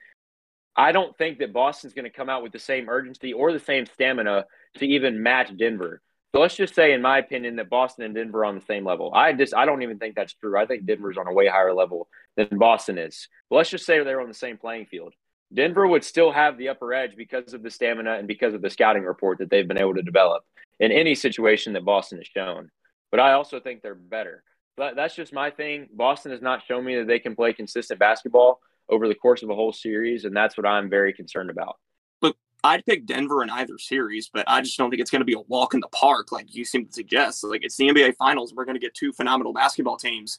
[0.76, 3.58] I don't think that Boston's going to come out with the same urgency or the
[3.58, 4.46] same stamina
[4.78, 6.00] to even match Denver.
[6.34, 8.86] So let's just say, in my opinion, that Boston and Denver are on the same
[8.86, 9.12] level.
[9.14, 10.58] I just I don't even think that's true.
[10.58, 13.28] I think Denver's on a way higher level than Boston is.
[13.50, 15.12] But let's just say they're on the same playing field.
[15.52, 18.70] Denver would still have the upper edge because of the stamina and because of the
[18.70, 20.42] scouting report that they've been able to develop
[20.80, 22.70] in any situation that Boston has shown.
[23.10, 24.42] But I also think they're better.
[24.78, 25.88] But that's just my thing.
[25.92, 29.50] Boston has not shown me that they can play consistent basketball over the course of
[29.50, 31.76] a whole series, and that's what I'm very concerned about.
[32.20, 35.26] Look, I'd pick Denver in either series, but I just don't think it's going to
[35.26, 37.44] be a walk in the park like you seem to suggest.
[37.44, 40.38] Like it's the NBA Finals, we're going to get two phenomenal basketball teams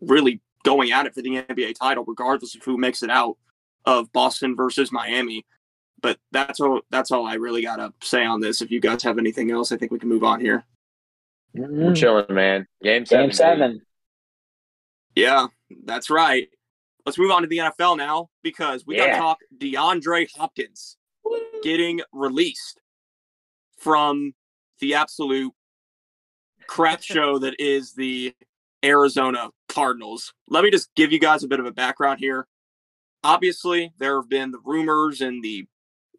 [0.00, 3.36] really going at it for the NBA title, regardless of who makes it out
[3.84, 5.44] of Boston versus Miami.
[6.00, 6.82] But that's all.
[6.90, 8.60] That's all I really got to say on this.
[8.60, 10.64] If you guys have anything else, I think we can move on here.
[11.54, 12.66] We're chilling, man.
[12.82, 13.26] Game seven.
[13.26, 13.82] Game seven.
[15.14, 15.46] Yeah,
[15.84, 16.48] that's right.
[17.06, 20.96] Let's move on to the NFL now because we got to talk DeAndre Hopkins
[21.62, 22.80] getting released
[23.78, 24.32] from
[24.80, 25.52] the absolute
[26.66, 28.34] crap show that is the
[28.82, 30.32] Arizona Cardinals.
[30.48, 32.46] Let me just give you guys a bit of a background here.
[33.22, 35.66] Obviously, there have been the rumors and the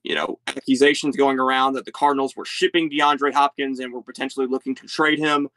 [0.03, 4.45] you know accusations going around that the Cardinals were shipping DeAndre Hopkins and were potentially
[4.45, 5.49] looking to trade him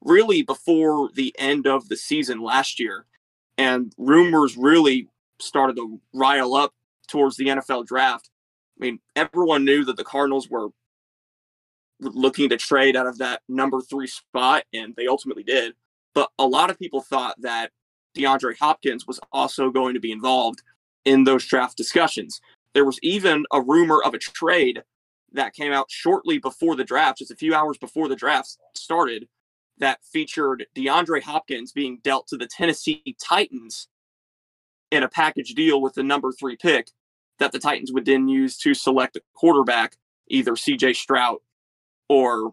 [0.00, 3.06] really before the end of the season last year.
[3.58, 5.08] And rumors really
[5.40, 6.72] started to rile up
[7.08, 8.30] towards the NFL draft.
[8.78, 10.68] I mean, everyone knew that the Cardinals were
[12.00, 15.74] looking to trade out of that number three spot, and they ultimately did.
[16.14, 17.70] But a lot of people thought that
[18.16, 20.62] DeAndre Hopkins was also going to be involved
[21.04, 22.40] in those draft discussions.
[22.74, 24.82] There was even a rumor of a trade
[25.32, 29.28] that came out shortly before the draft, just a few hours before the draft started,
[29.78, 33.88] that featured DeAndre Hopkins being dealt to the Tennessee Titans
[34.90, 36.90] in a package deal with the number three pick
[37.38, 39.96] that the Titans would then use to select a quarterback,
[40.28, 41.38] either CJ Stroud
[42.08, 42.52] or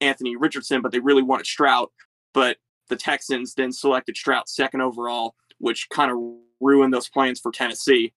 [0.00, 1.88] Anthony Richardson, but they really wanted Stroud.
[2.32, 6.18] But the Texans then selected Stroud second overall, which kind of
[6.60, 8.12] ruined those plans for Tennessee.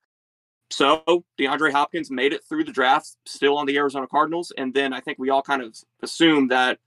[0.69, 4.51] So DeAndre Hopkins made it through the draft, still on the Arizona Cardinals.
[4.57, 6.79] And then I think we all kind of assumed that,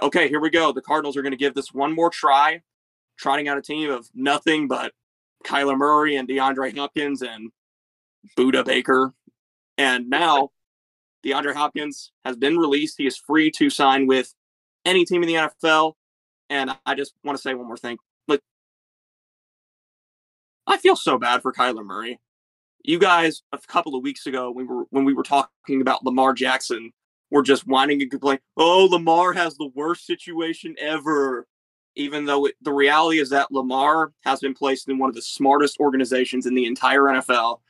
[0.00, 0.72] okay, here we go.
[0.72, 2.62] The Cardinals are going to give this one more try,
[3.16, 4.92] trotting out a team of nothing but
[5.44, 7.50] Kyler Murray and DeAndre Hopkins and
[8.36, 9.12] Budda Baker.
[9.78, 10.50] And now
[11.24, 12.96] DeAndre Hopkins has been released.
[12.98, 14.34] He is free to sign with
[14.84, 15.94] any team in the NFL.
[16.50, 17.98] And I just want to say one more thing.
[18.28, 18.40] Like,
[20.66, 22.20] I feel so bad for Kyler Murray.
[22.84, 26.34] You guys, a couple of weeks ago, we were when we were talking about Lamar
[26.34, 26.92] Jackson,
[27.32, 28.42] were just whining and complaining.
[28.56, 31.48] Oh, Lamar has the worst situation ever.
[31.96, 35.22] Even though it, the reality is that Lamar has been placed in one of the
[35.22, 37.60] smartest organizations in the entire NFL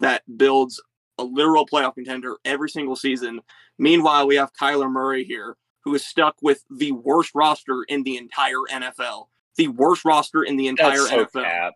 [0.00, 0.82] that builds
[1.18, 3.40] a literal playoff contender every single season.
[3.78, 8.16] Meanwhile, we have Kyler Murray here, who is stuck with the worst roster in the
[8.16, 9.28] entire NFL.
[9.56, 11.44] The worst roster in the entire That's so NFL.
[11.44, 11.72] cap.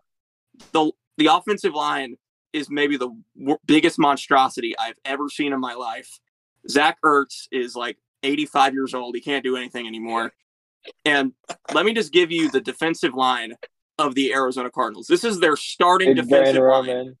[0.71, 2.17] The the offensive line
[2.53, 6.19] is maybe the w- biggest monstrosity I've ever seen in my life.
[6.69, 9.15] Zach Ertz is like 85 years old.
[9.15, 10.33] He can't do anything anymore.
[11.03, 11.33] And
[11.73, 13.55] let me just give you the defensive line
[13.97, 15.07] of the Arizona Cardinals.
[15.07, 16.87] This is their starting Big defensive brain line.
[16.87, 17.17] Roman.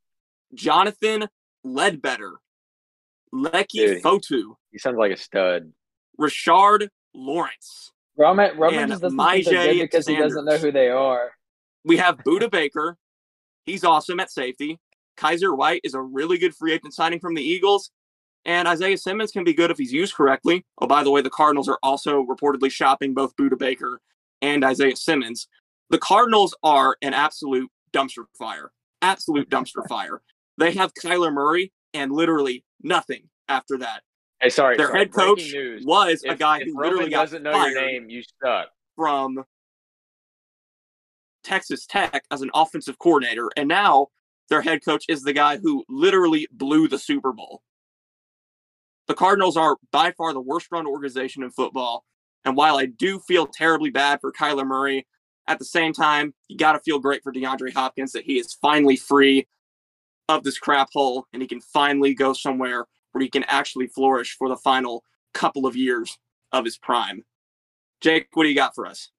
[0.53, 1.27] Jonathan
[1.63, 2.33] Ledbetter,
[3.33, 4.03] Leki Dude.
[4.03, 5.71] Fotu, He sounds like a stud.
[6.19, 7.91] Rashard Lawrence.
[8.17, 10.89] Roman, Roman And just doesn't think they're Myjai good because he doesn't know who they
[10.89, 11.31] are.
[11.83, 12.97] We have Budda Baker.
[13.65, 14.79] He's awesome at safety.
[15.17, 17.91] Kyzir White is a really good free agent signing from the Eagles.
[18.45, 20.65] And Isaiah Simmons can be good if he's used correctly.
[20.79, 23.99] Oh, by the way, the Cardinals are also reportedly shopping both Budda Baker
[24.41, 25.47] and Isaiah Simmons.
[25.89, 28.71] The Cardinals are an absolute dumpster fire.
[29.01, 30.21] Absolute dumpster fire.
[30.57, 34.03] They have Kyler Murray and literally nothing after that.
[34.41, 34.77] Hey, sorry.
[34.77, 34.99] Their sorry.
[34.99, 35.53] head coach
[35.83, 38.67] was a guy who Roman literally doesn't know your name, you suck.
[38.95, 39.43] from
[41.43, 44.07] Texas Tech as an offensive coordinator, and now
[44.49, 47.61] their head coach is the guy who literally blew the Super Bowl.
[49.07, 52.05] The Cardinals are by far the worst run organization in football.
[52.43, 55.07] And while I do feel terribly bad for Kyler Murray,
[55.47, 58.53] at the same time, you got to feel great for DeAndre Hopkins that he is
[58.53, 59.47] finally free
[60.27, 64.35] of this crap hole and he can finally go somewhere where he can actually flourish
[64.37, 66.17] for the final couple of years
[66.51, 67.23] of his prime.
[68.01, 69.11] Jake, what do you got for us?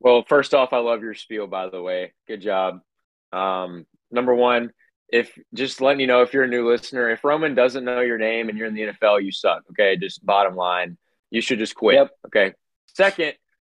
[0.00, 2.12] Well, first off, I love your spiel, by the way.
[2.26, 2.80] Good job.
[3.32, 4.72] Um, number one,
[5.12, 8.18] if just letting you know if you're a new listener, if Roman doesn't know your
[8.18, 9.62] name and you're in the NFL, you suck.
[9.70, 9.96] Okay.
[9.96, 10.96] Just bottom line,
[11.30, 11.96] you should just quit.
[11.96, 12.10] Yep.
[12.26, 12.54] Okay.
[12.94, 13.34] Second,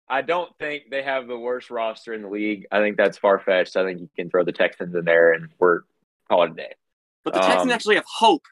[0.09, 2.67] I don't think they have the worst roster in the league.
[2.73, 3.77] I think that's far fetched.
[3.77, 5.81] I think you can throw the Texans in there and we're
[6.29, 6.75] call it a day.
[7.25, 8.43] But the Texans Um, actually have hope.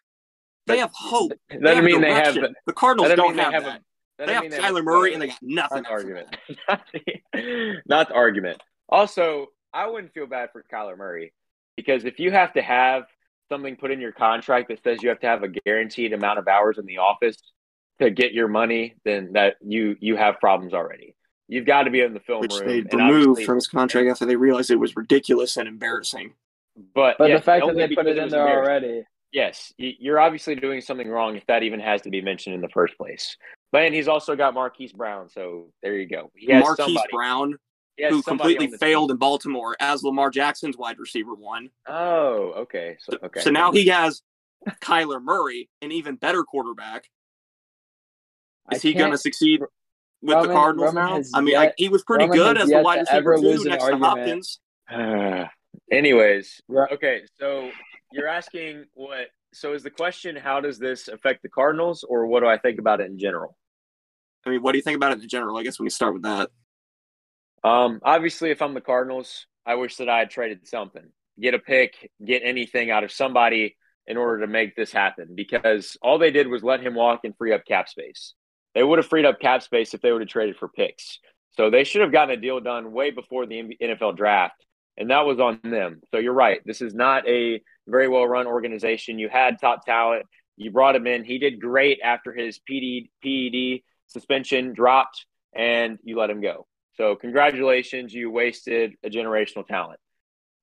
[0.66, 1.32] They have hope.
[1.48, 2.34] That doesn't mean they have.
[2.34, 2.54] direction.
[2.66, 3.82] the Cardinals don't have, have that.
[4.18, 5.82] They have doesn't mean they Kyler Murray and they got nothing.
[5.82, 6.36] Not the argument.
[7.86, 8.62] Not the argument.
[8.88, 11.32] Also, I wouldn't feel bad for Kyler Murray
[11.78, 13.04] because if you have to have
[13.48, 16.48] something put in your contract that says you have to have a guaranteed amount of
[16.48, 17.36] hours in the office
[18.00, 21.14] to get your money, then that you you have problems already.
[21.46, 22.84] You've got to be in the film Which room.
[22.90, 26.34] they removed from his contract after they realized it was ridiculous and embarrassing.
[26.96, 29.04] But, But yeah, the fact that they put it in there already.
[29.30, 32.68] Yes, you're obviously doing something wrong if that even has to be mentioned in the
[32.70, 33.36] first place.
[33.70, 36.32] But and he's also got Marquise Brown, so there you go.
[36.34, 37.56] He has Marquise somebody, Brown,
[37.98, 39.14] he who completely failed team.
[39.14, 41.70] in Baltimore as Lamar Jackson's wide receiver one.
[41.86, 42.96] Oh, okay.
[43.00, 43.40] So okay.
[43.40, 44.22] So now he has
[44.80, 47.10] Kyler Murray, an even better quarterback.
[48.70, 49.62] I Is he going to succeed
[50.22, 51.28] with Roman- the Cardinals Roman now?
[51.34, 53.64] I mean, yet- like, he was pretty Roman good as the wide receiver two lose
[53.64, 53.96] an next to.
[53.96, 54.60] Hopkins.
[54.90, 55.44] Uh,
[55.92, 56.60] anyways,
[56.92, 57.22] okay.
[57.38, 57.70] So
[58.12, 59.28] you're asking what?
[59.54, 62.78] So is the question how does this affect the Cardinals, or what do I think
[62.78, 63.56] about it in general?
[64.46, 65.56] I mean, what do you think about it in general?
[65.56, 66.50] I guess we can start with that.
[67.64, 71.04] Um, obviously, if I'm the Cardinals, I wish that I had traded something,
[71.40, 75.34] get a pick, get anything out of somebody in order to make this happen.
[75.34, 78.34] Because all they did was let him walk and free up cap space.
[78.74, 81.18] They would have freed up cap space if they would have traded for picks.
[81.50, 84.64] So they should have gotten a deal done way before the NFL draft,
[84.96, 86.00] and that was on them.
[86.12, 86.60] So you're right.
[86.64, 89.18] This is not a very well run organization.
[89.18, 90.24] You had top talent.
[90.56, 91.24] You brought him in.
[91.24, 96.66] He did great after his PD, PED suspension dropped, and you let him go.
[96.98, 100.00] So congratulations, you wasted a generational talent.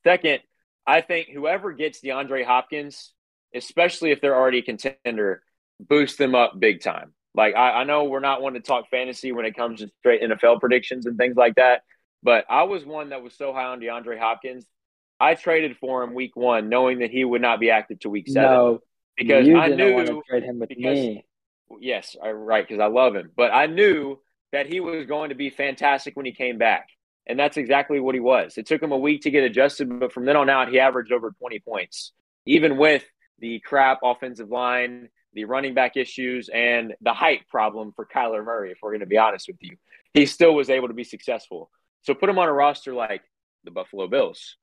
[0.04, 0.42] Second,
[0.86, 3.14] I think whoever gets DeAndre Hopkins,
[3.56, 5.42] especially if they're already a contender,
[5.80, 7.14] boost them up big time.
[7.34, 10.22] Like I, I know we're not one to talk fantasy when it comes to straight
[10.22, 11.84] NFL predictions and things like that,
[12.22, 14.66] but I was one that was so high on DeAndre Hopkins.
[15.20, 18.28] I traded for him week one, knowing that he would not be active to week
[18.28, 18.80] seven No,
[19.18, 21.26] because I knew trade him with because- me.
[21.80, 23.32] Yes, I, right, because I love him.
[23.36, 24.20] But I knew
[24.56, 26.88] that he was going to be fantastic when he came back.
[27.28, 28.58] And that's exactly what he was.
[28.58, 31.12] It took him a week to get adjusted, but from then on out, he averaged
[31.12, 32.14] over 20 points,
[32.46, 33.04] even with
[33.40, 38.72] the crap offensive line, the running back issues, and the height problem for Kyler Murray,
[38.72, 39.76] if we're going to be honest with you.
[40.14, 41.70] He still was able to be successful.
[42.04, 43.24] So put him on a roster like
[43.66, 44.56] the Buffalo Bills,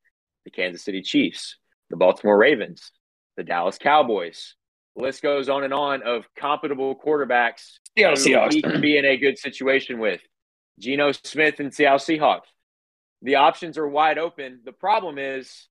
[0.46, 1.58] the Kansas City Chiefs,
[1.90, 2.92] the Baltimore Ravens,
[3.36, 4.54] the Dallas Cowboys,
[4.96, 8.52] the list goes on and on of compatible quarterbacks Seattle Seahawks.
[8.52, 10.20] he can be in a good situation with.
[10.78, 12.48] Geno Smith and Seattle Seahawks.
[13.22, 14.60] The options are wide open.
[14.64, 15.68] The problem is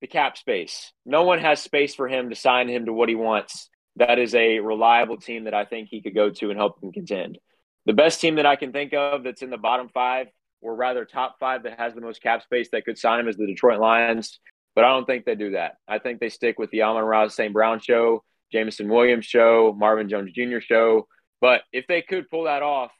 [0.00, 0.92] the cap space.
[1.04, 3.68] No one has space for him to sign him to what he wants.
[3.96, 6.92] That is a reliable team that I think he could go to and help him
[6.92, 7.38] contend.
[7.86, 10.28] The best team that I can think of that's in the bottom five,
[10.60, 13.36] or rather top five, that has the most cap space that could sign him is
[13.36, 14.40] the Detroit Lions.
[14.74, 15.76] But I don't think they do that.
[15.86, 17.52] I think they stick with the Amon-Ra St.
[17.52, 18.24] Brown show,
[18.54, 20.60] Jameson Williams show, Marvin Jones Jr.
[20.60, 21.08] show.
[21.40, 22.92] But if they could pull that off,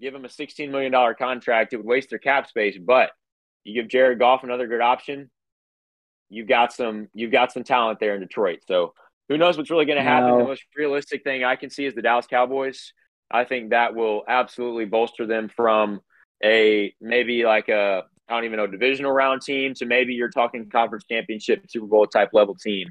[0.00, 2.78] give him a $16 million contract, it would waste their cap space.
[2.78, 3.10] But
[3.64, 5.28] you give Jared Goff another good option,
[6.28, 8.60] you've got some you've got some talent there in Detroit.
[8.66, 8.94] So
[9.28, 10.30] who knows what's really going to happen?
[10.30, 10.38] No.
[10.38, 12.92] The most realistic thing I can see is the Dallas Cowboys.
[13.30, 16.00] I think that will absolutely bolster them from
[16.42, 20.70] a maybe like a I don't even know divisional round team to maybe you're talking
[20.70, 22.90] conference championship Super Bowl type level team.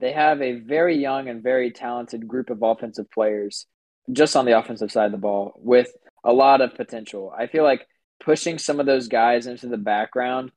[0.00, 3.66] They have a very young and very talented group of offensive players
[4.10, 5.92] just on the offensive side of the ball with
[6.24, 7.32] a lot of potential.
[7.36, 7.86] I feel like
[8.18, 10.52] pushing some of those guys into the background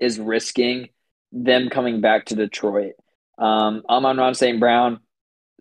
[0.00, 0.88] is risking
[1.32, 2.92] them coming back to Detroit.
[3.38, 4.60] Um, Amon-Ra St.
[4.60, 5.00] Brown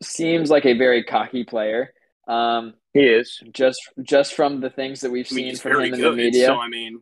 [0.01, 1.93] seems like a very cocky player.
[2.27, 3.41] Um, He is.
[3.51, 6.13] just just from the things that we've I mean, seen from him in good.
[6.13, 7.01] the media, So I mean,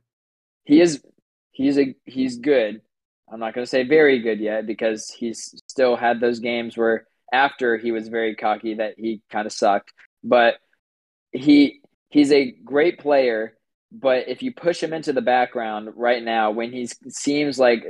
[0.63, 1.03] he is
[1.51, 2.81] he's a he's good.
[3.31, 7.05] I'm not going to say very good yet because he's still had those games where
[7.31, 9.93] after he was very cocky that he kind of sucked.
[10.23, 10.55] but
[11.31, 13.55] he he's a great player.
[13.91, 17.85] But if you push him into the background right now, when he seems like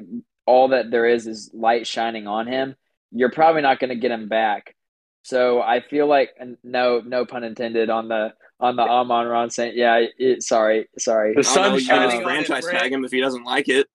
[0.45, 2.75] all that there is is light shining on him,
[3.11, 4.75] you're probably not going to get him back.
[5.23, 6.31] So I feel like
[6.63, 11.43] no no pun intended on the on the Amon-Ra saying yeah it, sorry sorry The
[11.43, 13.87] sun's shining just on his franchise tag him if he doesn't like it.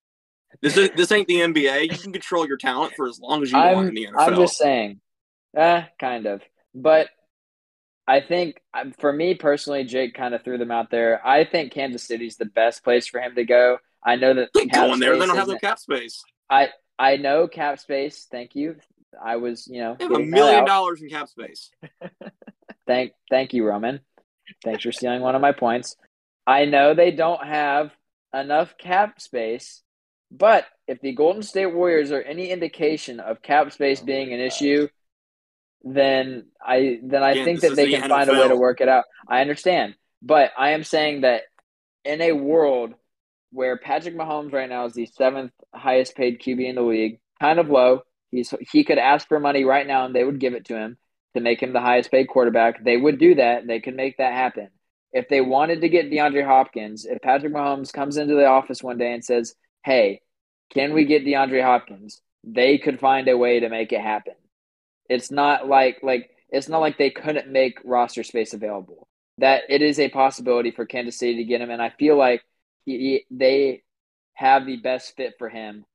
[0.65, 1.91] This is this ain't the NBA.
[1.91, 4.13] You can control your talent for as long as you want I'm in the NFL.
[4.17, 4.99] I'm just saying,
[5.55, 6.41] eh, kind of.
[6.73, 7.09] But
[8.07, 11.25] I think um, for me personally, Jake kind of threw them out there.
[11.25, 13.77] I think Kansas City's the best place for him to go.
[14.03, 15.17] I know that They cap go in there.
[15.17, 16.23] They don't have the cap space.
[16.49, 18.27] I I know cap space.
[18.31, 18.77] Thank you.
[19.23, 21.69] I was, you know, They have a million dollars in cap space.
[22.87, 24.01] Thank, thank you, Roman.
[24.63, 25.95] Thanks for stealing one of my points.
[26.45, 27.91] I know they don't have
[28.33, 29.81] enough cap space,
[30.31, 34.39] but if the Golden State Warriors are any indication of cap space Oh being an
[34.39, 34.87] issue,
[35.83, 38.81] then I then I Again, think that they the can find a way to work
[38.81, 39.05] it out.
[39.27, 41.43] I understand, but I am saying that
[42.03, 42.93] in a world
[43.51, 47.59] where Patrick Mahomes right now is the seventh highest paid QB in the league, kind
[47.59, 48.01] of low.
[48.31, 50.97] He's he could ask for money right now and they would give it to him
[51.35, 52.83] to make him the highest paid quarterback.
[52.83, 53.67] They would do that.
[53.67, 54.69] They could make that happen.
[55.11, 58.97] If they wanted to get DeAndre Hopkins, if Patrick Mahomes comes into the office one
[58.97, 59.55] day and says,
[59.85, 60.21] "Hey,
[60.73, 64.35] can we get DeAndre Hopkins?" They could find a way to make it happen.
[65.09, 69.07] It's not like like it's not like they couldn't make roster space available.
[69.39, 72.43] That it is a possibility for Kansas City to get him, and I feel like
[72.85, 73.83] he, he- they
[74.35, 75.85] have the best fit for him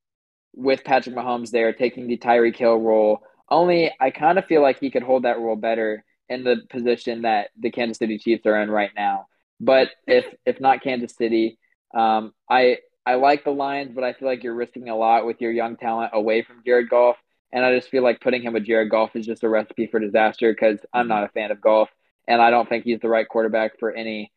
[0.55, 3.21] with Patrick Mahomes there taking the Tyreek Hill role.
[3.49, 7.23] Only I kind of feel like he could hold that role better in the position
[7.23, 9.27] that the Kansas City Chiefs are in right now.
[9.59, 11.59] But if if not Kansas City,
[11.93, 15.41] um, I I like the Lions, but I feel like you're risking a lot with
[15.41, 17.17] your young talent away from Jared Goff.
[17.51, 19.99] And I just feel like putting him with Jared Goff is just a recipe for
[19.99, 21.89] disaster because I'm not a fan of golf,
[22.27, 24.31] and I don't think he's the right quarterback for any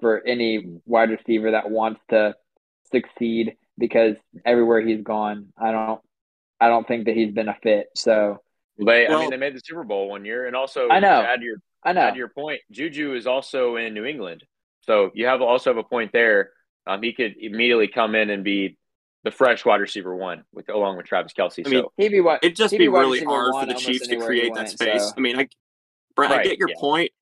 [0.00, 2.34] for any wide receiver that wants to
[2.92, 3.56] succeed.
[3.78, 6.00] Because everywhere he's gone, I don't
[6.60, 7.86] I don't think that he's been a fit.
[7.96, 8.38] So
[8.78, 11.22] They, I mean, they made the Super Bowl one year, and also I know.
[11.22, 14.44] Add your I know add to your point, Juju is also in New England,
[14.82, 16.50] so you have also have a point there.
[16.86, 18.76] Um, he could immediately come in and be
[19.24, 21.64] the fresh wide receiver one with along with Travis Kelce.
[21.64, 24.08] I mean, so he'd be what It'd just he'd be really hard for the Chiefs
[24.08, 25.02] to create that went, space.
[25.02, 25.48] so- I mean, I,
[26.16, 26.74] Brent, I get your yeah.
[26.78, 27.12] point.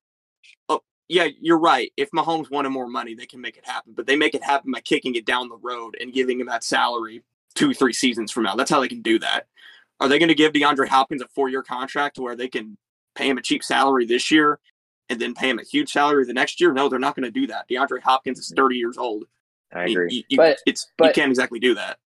[0.67, 1.91] Oh, yeah, you're right.
[1.95, 3.93] If Mahomes wanted more money, they can make it happen.
[3.95, 6.63] But they make it happen by kicking it down the road and giving him that
[6.63, 8.55] salary two, three seasons from now.
[8.55, 9.47] That's how they can do that.
[9.99, 12.77] Are they going to give DeAndre Hopkins a four-year contract where they can
[13.13, 14.59] pay him a cheap salary this year
[15.09, 16.73] and then pay him a huge salary the next year?
[16.73, 17.69] No, they're not going to do that.
[17.69, 19.25] DeAndre Hopkins is 30 years old.
[19.73, 20.13] I agree.
[20.13, 21.97] You, you- But- it's you can't exactly do that.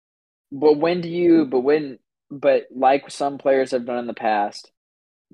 [0.52, 1.46] But when do you?
[1.46, 2.00] But when?
[2.32, 4.72] But like some players have done in the past,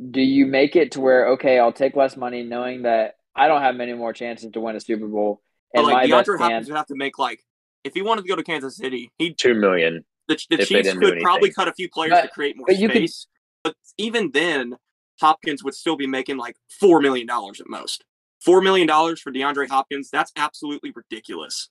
[0.09, 3.61] do you make it to where okay, I'll take less money, knowing that I don't
[3.61, 5.41] have many more chances to win a Super Bowl,
[5.73, 6.67] But and like my best DeAndre Hopkins chance.
[6.69, 7.41] would have to make like
[7.83, 10.03] if he wanted to go to Kansas City, he'd Two million.
[10.27, 12.77] the, the Chiefs didn't could probably cut a few players But- to create more but
[12.77, 13.27] you could- space.
[13.63, 14.75] But even then,
[15.19, 18.03] Hopkins would still be making like four million dollars at most.
[18.43, 21.69] Four million dollars for DeAndre Hopkins, that's absolutely ridiculous.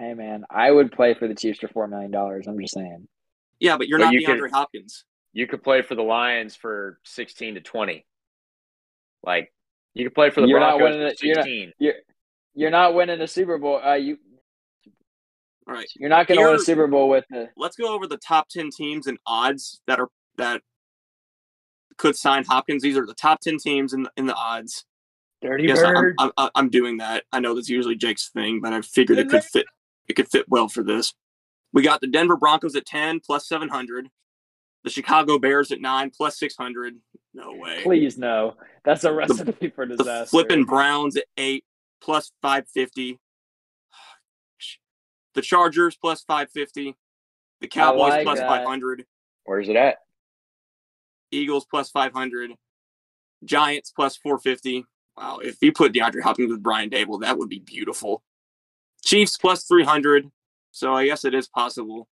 [0.00, 2.46] Hey man, I would play for the Chiefs for four million dollars.
[2.46, 3.06] I'm just saying.
[3.58, 5.04] Yeah, but you're But not you could- DeAndre Hopkins.
[5.34, 8.06] You could play for the Lions for sixteen to twenty.
[9.22, 9.52] Like
[9.92, 11.72] you could play for the You're not Broncos winning for it- you're not- sixteen.
[12.54, 13.78] You're not winning a Super Bowl.
[13.84, 14.16] Uh, you
[15.68, 15.86] All right.
[15.96, 17.50] you're not going to win a Super Bowl with the.
[17.58, 20.62] Let's go over the top ten teams and odds that are that
[21.98, 22.82] could sign Hopkins.
[22.82, 24.86] These are the top ten teams in the, in the odds.
[25.42, 26.14] Dirty Yes, bird.
[26.18, 27.24] I'm, I'm, I'm doing that.
[27.32, 29.66] I know that's usually Jake's thing, but I figured it could fit.
[30.10, 31.14] It could fit well for this.
[31.72, 34.08] We got the Denver Broncos at ten plus seven hundred,
[34.82, 36.96] the Chicago Bears at nine plus six hundred.
[37.32, 37.80] No way.
[37.84, 40.30] Please no, that's a recipe for The disaster.
[40.30, 41.64] flipping Browns at eight
[42.02, 43.18] plus five fifty.
[45.34, 46.96] The Chargers plus five fifty.
[47.60, 48.48] The Cowboys like plus that.
[48.48, 49.04] five hundred.
[49.44, 49.98] Where's it at?
[51.30, 52.50] Eagles plus 500,
[53.44, 54.84] Giants plus 450.
[55.16, 58.24] Wow, if you put DeAndre Hopkins with Brian Daboll, that would be beautiful.
[59.04, 60.30] Chiefs plus 300.
[60.72, 62.08] So I guess it is possible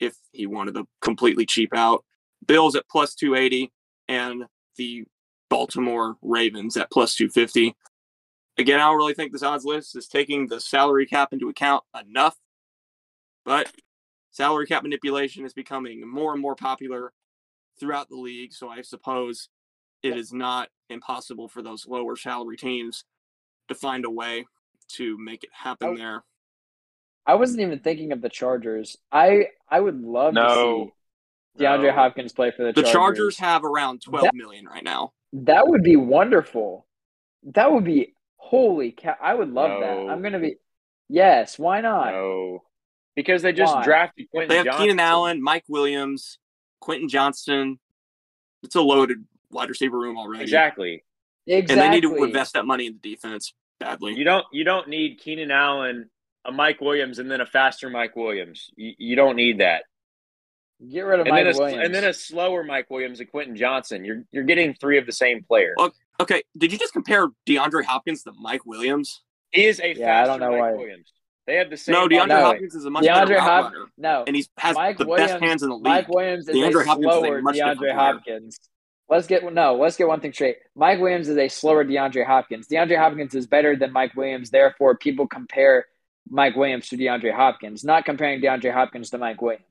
[0.00, 2.04] if he wanted to completely cheap out.
[2.46, 3.72] Bills at plus 280
[4.08, 4.44] and
[4.76, 5.04] the
[5.48, 7.74] Baltimore Ravens at plus 250.
[8.58, 11.84] Again, I don't really think this odds list is taking the salary cap into account
[12.06, 12.36] enough,
[13.44, 13.70] but
[14.30, 17.12] salary cap manipulation is becoming more and more popular
[17.78, 18.52] throughout the league.
[18.52, 19.48] So I suppose
[20.02, 23.04] it is not impossible for those lower salary teams
[23.68, 24.44] to find a way
[24.90, 26.24] to make it happen Oh, there.
[27.26, 28.96] I wasn't even thinking of the Chargers.
[29.10, 30.42] I I would love No.
[30.44, 30.90] to
[31.58, 31.92] see DeAndre No.
[31.92, 32.92] Hopkins play for the, The Chargers.
[32.92, 35.12] Chargers have around twelve That- million right now.
[35.32, 36.86] That would be wonderful.
[37.44, 39.16] That would be holy cow.
[39.20, 39.98] I would love that.
[40.12, 40.56] I'm gonna be
[41.08, 41.58] yes.
[41.58, 42.12] Why not?
[42.12, 42.62] No,
[43.16, 43.84] because they just Why?
[43.84, 44.48] drafted Quentin.
[44.50, 44.84] They have Johnston.
[44.86, 46.38] Keenan Allen, Mike Williams,
[46.80, 47.78] Quentin Johnston.
[48.62, 50.42] It's a loaded wide receiver room already.
[50.44, 51.04] Exactly.
[51.46, 51.74] Exactly.
[51.74, 54.14] And they need to invest that money in the defense badly.
[54.14, 54.44] You don't.
[54.52, 56.10] You don't need Keenan Allen,
[56.44, 58.70] a Mike Williams, and then a faster Mike Williams.
[58.76, 59.84] You, you don't need that.
[60.90, 61.82] Get rid of And Mike then, a, Williams.
[61.84, 64.04] and then a slower Mike Williams and Quentin Johnston.
[64.04, 65.74] You're you're getting three of the same player.
[65.76, 69.22] Well, Okay, did you just compare DeAndre Hopkins to Mike Williams?
[69.50, 70.72] He is a Yeah, I faster don't know Mike why.
[70.78, 71.12] Williams.
[71.46, 71.92] They have the same.
[71.94, 72.40] No, DeAndre No.
[72.40, 74.24] Hopkins is a much DeAndre better route Hop- runner, no.
[74.26, 75.84] and he has Mike the Williams- best hands in the league.
[75.84, 78.50] Mike Williams is DeAndre a Hopkins is a slower much different DeAndre player.
[79.08, 79.76] Let's get no.
[79.76, 80.56] Let's get one thing straight.
[80.74, 82.66] Mike Williams is a slower DeAndre Hopkins.
[82.68, 84.50] DeAndre Hopkins is better than Mike Williams.
[84.50, 85.86] Therefore, people compare
[86.30, 89.64] Mike Williams to DeAndre Hopkins, not comparing DeAndre Hopkins to Mike Williams.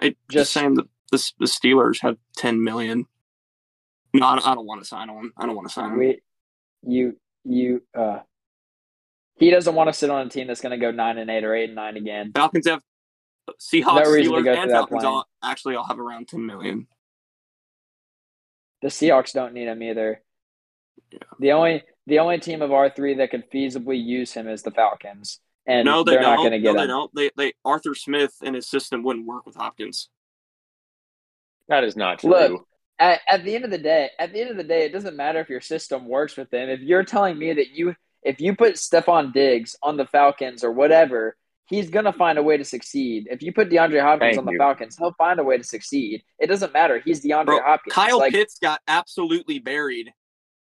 [0.00, 3.04] I, just saying that the, the Steelers have ten million.
[4.14, 5.32] No, I don't, I don't want to sign on.
[5.36, 5.98] I don't want to sign on.
[5.98, 6.20] We,
[6.82, 7.82] you, you.
[7.94, 8.20] uh
[9.36, 11.44] He doesn't want to sit on a team that's going to go nine and eight
[11.44, 12.32] or eight and nine again.
[12.34, 12.82] Falcons have
[13.60, 15.06] Seahawks, No Steelers, and that Falcons plan.
[15.12, 16.86] all actually all have around ten million.
[18.82, 20.22] The Seahawks don't need him either.
[21.12, 21.18] Yeah.
[21.38, 24.70] The only the only team of our three that could feasibly use him is the
[24.70, 26.36] Falcons, and no, they they're don't.
[26.36, 26.88] not going to get no, they him.
[26.88, 27.14] don't.
[27.14, 30.08] They, they Arthur Smith and his system wouldn't work with Hopkins.
[31.68, 32.30] That is not true.
[32.30, 32.66] Look,
[32.98, 35.16] At, at the end of the day, at the end of the day, it doesn't
[35.16, 36.68] matter if your system works with them.
[36.68, 40.72] If you're telling me that you if you put Stefon Diggs on the Falcons or
[40.72, 41.36] whatever,
[41.70, 43.28] he's gonna find a way to succeed.
[43.30, 44.58] If you put DeAndre Hopkins Thank on the you.
[44.58, 46.22] Falcons, he'll find a way to succeed.
[46.38, 47.00] It doesn't matter.
[47.04, 47.94] He's DeAndre Bro, Hopkins.
[47.94, 50.12] Kyle Like, Pitts got absolutely buried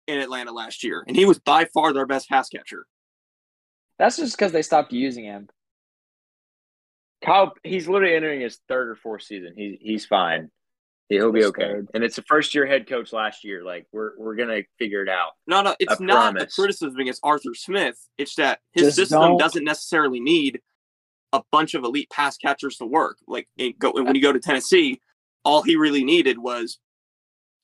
[0.08, 2.86] in Atlanta last year, and he was by far their best pass catcher.
[3.98, 5.48] that's just because they stopped using him.
[7.24, 9.54] Kyle, he's literally entering his third or fourth season.
[9.56, 10.50] He's he's fine.
[11.08, 11.74] He'll be okay.
[11.94, 13.64] And it's the first year head coach last year.
[13.64, 15.30] Like we're we're gonna figure it out.
[15.46, 17.96] No, no, it's I not a criticism against Arthur Smith.
[18.18, 20.60] It's that his Just system don't- doesn't necessarily need
[21.36, 23.18] a bunch of elite pass catchers to work.
[23.26, 25.00] Like go, when you go to Tennessee,
[25.44, 26.78] all he really needed was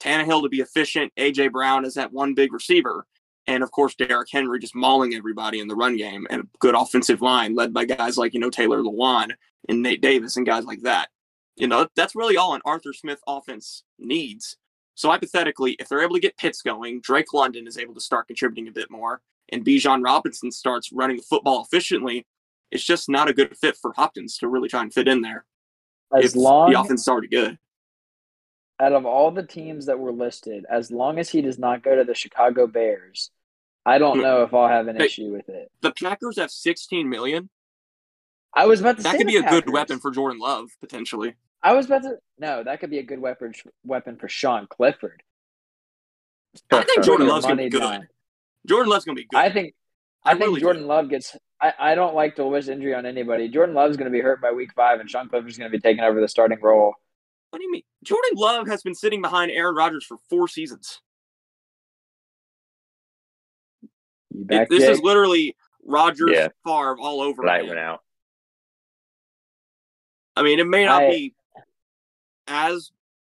[0.00, 3.06] Tannehill to be efficient, AJ Brown as that one big receiver,
[3.46, 6.74] and of course Derrick Henry just mauling everybody in the run game and a good
[6.74, 9.32] offensive line led by guys like you know Taylor Lewan
[9.68, 11.08] and Nate Davis and guys like that.
[11.56, 14.56] You know that's really all an Arthur Smith offense needs.
[14.94, 18.26] So hypothetically, if they're able to get Pitts going, Drake London is able to start
[18.26, 22.26] contributing a bit more, and Bijan Robinson starts running the football efficiently.
[22.72, 25.44] It's just not a good fit for Hopkins to really try and fit in there.
[26.12, 27.58] As long the offense is already good.
[28.80, 31.94] out of all the teams that were listed, as long as he does not go
[31.94, 33.30] to the Chicago Bears,
[33.86, 35.70] I don't know if I'll have an Hey, issue with it.
[35.82, 37.48] The Packers have 16 million.
[38.54, 41.34] I was about to That could be a good weapon for Jordan Love potentially.
[41.62, 43.54] I was about to no, that could be a good weapon
[43.84, 45.22] weapon for Sean Clifford.
[46.70, 48.08] I think Jordan Love's gonna be good.
[48.66, 49.38] Jordan Love's gonna be good.
[49.38, 49.74] I think
[50.24, 50.88] I, I think really Jordan do.
[50.88, 51.36] Love gets.
[51.62, 53.48] I, I don't like to wish injury on anybody.
[53.48, 55.80] Jordan Love's going to be hurt by week five, and Sean Clifford's going to be
[55.80, 56.94] taking over the starting role.
[57.50, 57.82] What do you mean?
[58.02, 61.00] Jordan Love has been sitting behind Aaron Rodgers for four seasons.
[64.30, 66.48] You It- back, this is literally Rodgers Yeah.
[66.64, 68.02] Favre all over Light went out.
[70.34, 71.34] I mean, it may not I- be
[72.48, 72.90] as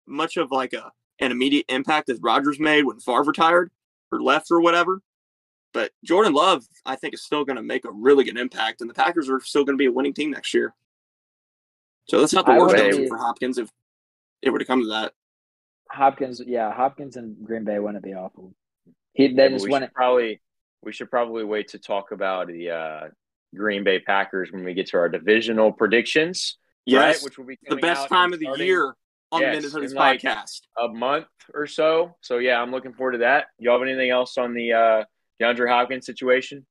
[0.08, 3.72] much of like a an immediate impact as Rodgers made when Favre retired
[4.12, 5.02] or left or whatever.
[5.76, 8.90] But Jordan Love, I think, is still going to make a really good impact, and
[8.90, 10.74] the Packers are still going to be a winning team next year.
[12.08, 13.70] So that's not the I worst wouldn't option for Hopkins if
[14.42, 15.12] it were to come to that.
[15.92, 16.42] Hopkins.
[16.46, 18.56] Yeah, Hopkins and Green Bay wouldn't be awful.
[19.14, 19.84] He they Yeah, just we went.
[19.84, 20.42] should probably
[20.82, 23.02] we should probably wait to talk about the uh,
[23.54, 26.58] Green Bay Packers when we get to our divisional predictions.
[26.86, 27.24] Yes, right?
[27.24, 28.96] which will be the best out time in of the year
[29.34, 30.62] on Yes, the Minnesota's in like- podcast.
[30.82, 32.16] a month or so.
[32.22, 33.48] So yeah, I'm looking forward to that.
[33.60, 35.04] Y'all have anything else on the uh,
[35.42, 36.66] DeAndre Hopkins situation?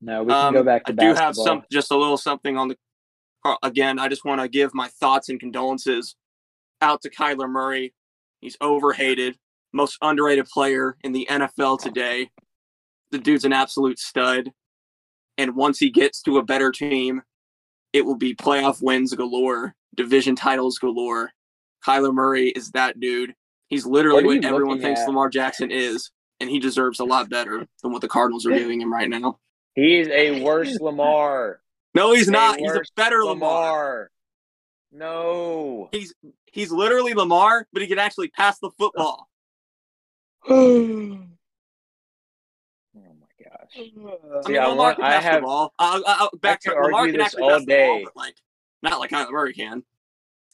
[0.00, 2.56] No, we can Um, go back to I do have some, just a little something
[2.56, 2.76] on the.
[3.44, 6.16] uh, Again, I just want to give my thoughts and condolences
[6.82, 7.94] out to Kyler Murray.
[8.40, 9.36] He's overhated,
[9.72, 12.30] most underrated player in the NFL today.
[13.10, 14.50] The dude's an absolute stud,
[15.38, 17.22] and once he gets to a better team,
[17.92, 21.30] it will be playoff wins galore, division titles galore.
[21.86, 23.32] Kyler Murray is that dude.
[23.68, 25.06] He's literally What what, everyone looking thinks at?
[25.06, 26.10] Lamar Jackson is,
[26.40, 29.38] and he deserves a lot better than what the Cardinals are giving him right now.
[29.74, 31.60] He is a worse Lamar.
[31.94, 32.58] No, he's A not.
[32.58, 33.32] He's a better Lamar.
[33.32, 34.10] Lamar.
[34.92, 35.88] No.
[35.92, 36.14] He's
[36.46, 39.28] he's literally Lamar, but he can actually pass the football.
[40.48, 41.18] Oh
[43.20, 43.70] my gosh.
[43.76, 45.74] I See, mean, I Lamar want- can I pass have- the ball.
[45.78, 48.34] I'll, I'll, back could to Lamar can actually all pass the ball, but like
[48.82, 49.82] not like Kyler Murray can.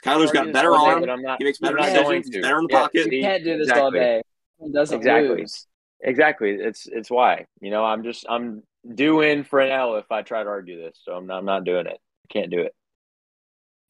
[0.05, 1.01] Kyler's got a better all day, arm.
[1.01, 2.29] but I'm not, He makes better not decisions.
[2.35, 2.95] He's better in the Yeah, pocket.
[3.05, 4.23] You see, can't do this all day.
[4.59, 5.41] Boston doesn't Exactly.
[5.43, 5.67] lose.
[6.03, 6.51] Exactly.
[6.51, 7.47] It's it's why.
[7.61, 8.63] You know, I'm just I'm
[8.95, 10.99] due in for an L if I try to argue this.
[11.05, 11.99] So I'm not, I'm not doing it.
[12.29, 12.75] Can't do it.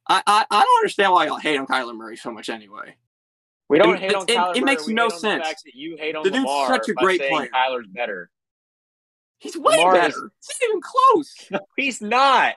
[0.09, 2.97] I, I, I don't understand why y'all hate on Kyler Murray so much anyway.
[3.69, 4.57] We don't And- hate on and- Kyler.
[4.57, 5.43] it makes We no hate sense.
[5.43, 7.49] The fact that you hate on The dude's Lamar such a great player.
[7.55, 8.31] Kyler's better.
[9.39, 10.09] He's way Lamar better.
[10.09, 11.35] is- It's not even close.
[11.53, 12.57] No, he's not.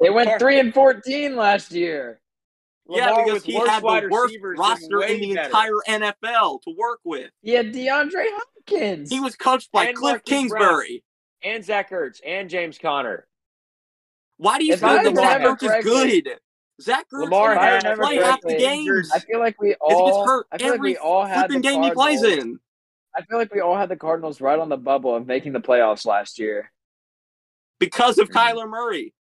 [0.00, 2.20] They went three and fourteen last year.
[2.88, 5.46] Yeah, because he had the worst roster in the better.
[5.46, 7.30] entire NFL to work with.
[7.42, 9.10] Yeah, DeAndre Hopkins.
[9.10, 11.04] He was coached by And Cliff Marquise Kingsbury.
[11.42, 13.26] and Zach Ertz and James Conner.
[14.38, 16.38] Why do you If think that Zach Ertz is good?
[16.80, 19.10] Zach Ertz Lamar Lamar had had play half the games.
[19.12, 20.26] I feel like we If he gets all.
[20.26, 22.58] hurt I feel like every we all had the game he plays in.
[23.16, 25.60] I feel like we all had the Cardinals right on the bubble of making the
[25.60, 26.72] playoffs last year.
[27.80, 28.32] because of Mhm.
[28.34, 29.14] Kyler Murray.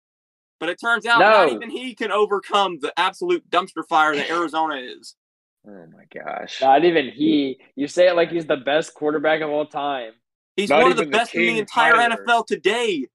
[0.59, 1.29] But it turns out No.
[1.29, 5.15] not even he can overcome the absolute dumpster fire that Arizona is.
[5.67, 6.61] Oh my gosh.
[6.61, 7.59] Not even he.
[7.75, 10.11] You say it like he's the best quarterback of all time.
[10.55, 12.17] He's Not one of the even the best in the entire Kyler.
[12.27, 13.07] NFL today.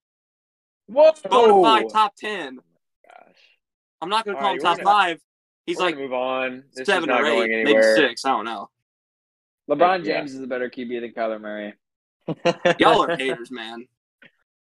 [0.89, 1.13] Whoa!
[1.31, 2.59] Bona fide top ten.
[2.59, 3.37] Oh gosh.
[4.03, 5.21] I'm not going to call right, him top gonna- five.
[5.65, 6.65] He's like move on.
[6.75, 8.25] This seven is not or eight, going maybe six.
[8.25, 8.69] I don't know.
[9.71, 10.19] LeBron Yeah.
[10.19, 11.75] James is a better QB than Kyler Murray.
[12.81, 13.87] Y'all are haters, man.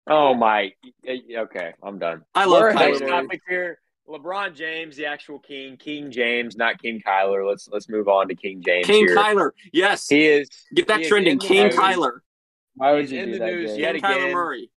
[0.07, 0.71] Oh my.
[1.07, 2.23] Okay, I'm done.
[2.35, 3.01] I love We're Kyler Next haters.
[3.01, 3.09] Murray.
[3.09, 3.79] topic here.
[4.09, 7.47] LeBron James, the actual king, King James, not King Kyler.
[7.47, 9.15] Let's let's move on to King James King here.
[9.15, 9.51] Kyler.
[9.71, 10.07] Yes.
[10.09, 11.39] He is Get that trending.
[11.39, 11.75] King news.
[11.75, 12.19] Kyler.
[12.75, 13.45] Why would He's you in do the that?
[13.45, 13.79] news Jake?
[13.79, 14.33] yet King Kyler again.
[14.33, 14.71] Murray.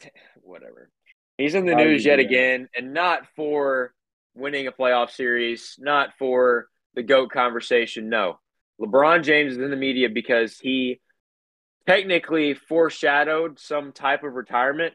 [0.42, 0.90] whatever.
[1.36, 2.28] He's in the Why news yet do that?
[2.28, 3.92] again, and not for
[4.34, 8.08] winning a playoff series, not for the GOAT conversation.
[8.08, 8.38] No.
[8.80, 11.00] LeBron James is in the media because he
[11.88, 14.92] technically foreshadowed some type of retirement.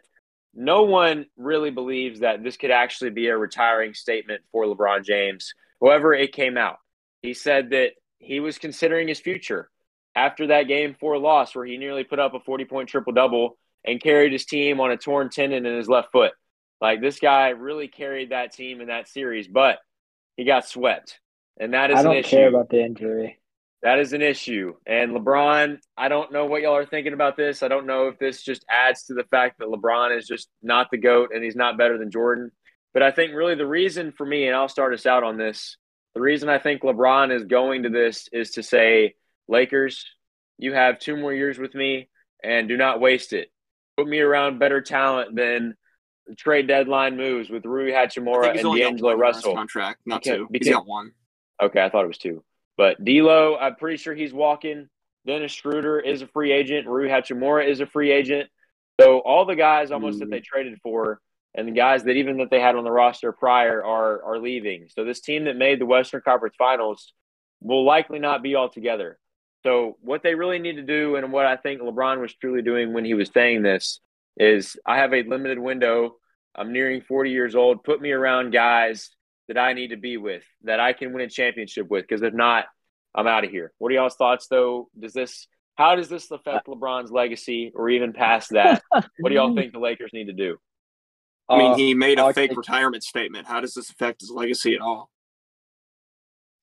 [0.54, 5.56] No one really believes that this could actually be a retiring statement for LeBron James.
[5.82, 6.78] However, it came out.
[7.24, 9.72] He said that he was considering his future
[10.16, 13.58] after that game four loss where he nearly put up a 40 point triple double
[13.84, 16.34] and carried his team on a torn tendon in his left foot.
[16.80, 19.80] Like this guy really carried that team in that series, but
[20.38, 21.20] he got swept.
[21.60, 22.30] And that is I an don't issue.
[22.30, 23.40] care about the injury.
[23.84, 24.76] That is an issue.
[24.88, 27.62] And LeBron, I don't know what y'all are thinking about this.
[27.62, 30.90] I don't know if this just adds to the fact that LeBron is just not
[30.90, 32.52] the GOAT and he's not better than Jordan.
[32.94, 35.76] But I think really the reason for me, and I'll start us out on this,
[36.16, 39.16] the reason I think LeBron is going to this is to say,
[39.50, 40.06] Lakers,
[40.58, 42.08] you have two more years with me
[42.42, 43.52] and do not waste it.
[43.98, 45.76] Put me around better talent than
[46.26, 49.56] the trade deadline moves with Rui Hachimura and D'Angelo Russell.
[49.56, 50.48] contract, not Because- two.
[50.50, 51.12] because- he's got one.
[51.62, 52.44] Okay, I thought it was two.
[52.78, 54.90] But D'Lo, I'm pretty sure he's walking.
[55.26, 56.88] Dennis Schroeder is a free agent.
[56.88, 58.50] Rui Hachimura is a free agent.
[59.00, 60.32] So all the guys almost that Mm.
[60.32, 61.22] they traded for,
[61.56, 64.90] and the guys that even that they had on the roster prior are are leaving.
[64.90, 67.14] So this team that made the Western Conference Finals
[67.62, 69.18] will likely not be all together.
[69.64, 72.92] So what they really need to do, and what I think LeBron was truly doing
[72.92, 74.02] when he was saying this,
[74.38, 76.18] is I have a limited window.
[76.56, 77.84] I'm nearing 40 years old.
[77.84, 79.10] Put me around guys
[79.48, 82.06] that I need to be with, that I can win a championship with.
[82.08, 82.66] Because if not,
[83.16, 83.72] I'm out of here.
[83.78, 84.90] What are y'all's thoughts, though?
[85.00, 88.82] Does this, how does this affect LeBron's legacy, or even past that?
[88.90, 90.58] what do y'all think the Lakers need to do?
[91.50, 93.48] I mean, Uh, he made a I'll fake retirement statement.
[93.48, 95.10] How does this affect his legacy at all?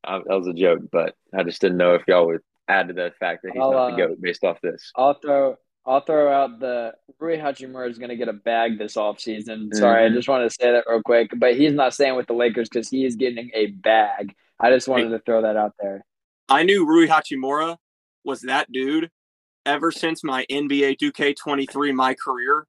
[0.02, 2.94] Uh, that was a joke, but I just didn't know if y'all would add to
[2.94, 4.90] the fact that he's I'll, not the uh, goat based off this.
[4.96, 5.56] I'll throw
[5.90, 9.74] I'll throw out the Rui Hachimura is going to get a bag this offseason.
[9.74, 10.12] Sorry, Mhm.
[10.12, 11.32] I just wanted to say that real quick.
[11.36, 14.34] But he's not staying with the Lakers because he is getting a bag.
[14.60, 16.04] I just wanted to throw that out there.
[16.48, 17.76] I knew Rui Hachimura
[18.24, 19.10] was that dude
[19.66, 22.66] ever since my NBA 2K23 my career,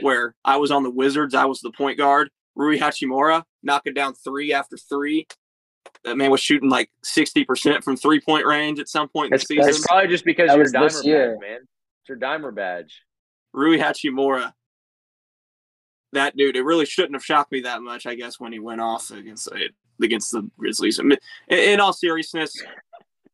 [0.00, 2.28] where I was on the Wizards, I was the point guard.
[2.56, 5.28] Rui Hachimura knocking down three after three.
[6.04, 9.44] That man was shooting like 60% from three point range at some point in the
[9.44, 9.68] season.
[9.68, 11.38] it's probably just because That you're was this year.
[11.40, 11.60] man.
[12.08, 13.02] Your Dimer badge.
[13.52, 14.52] Rui Hachimura.
[16.12, 18.80] That dude, it really shouldn't have shocked me that much, I guess, when he went
[18.80, 21.00] off against it against the Grizzlies.
[21.48, 22.62] In all seriousness,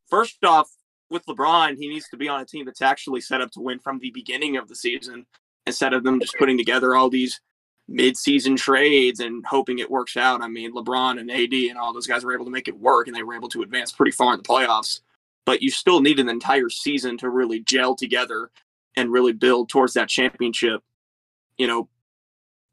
[0.08, 0.68] first off,
[1.10, 3.78] with LeBron, he needs to be on a team that's actually set up to win
[3.78, 5.26] from the beginning of the season
[5.66, 7.40] instead of them just putting together all these
[7.86, 10.42] mid-season trades and hoping it works out.
[10.42, 13.06] I mean, LeBron and AD and all those guys were able to make it work,
[13.06, 15.00] and they were able to advance pretty far in the playoffs.
[15.46, 18.50] But you still need an entire season to really gel together
[18.97, 20.82] and really build towards that championship,
[21.57, 21.88] you know,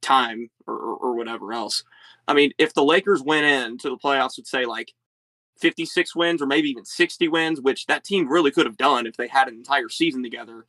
[0.02, 1.84] time or, or, or whatever else.
[2.28, 4.94] I mean, if the Lakers went in to the playoffs would say like
[5.60, 9.18] 56 wins or maybe even 60 wins, which that team really could have done if
[9.18, 10.66] they had an entire season together,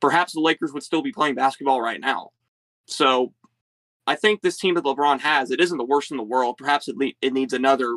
[0.00, 2.30] perhaps the Lakers would still be playing basketball right now.
[2.86, 3.32] So
[4.06, 6.56] I think this team that LeBron has, it isn't the worst in the world.
[6.58, 7.96] Perhaps it, le- it needs another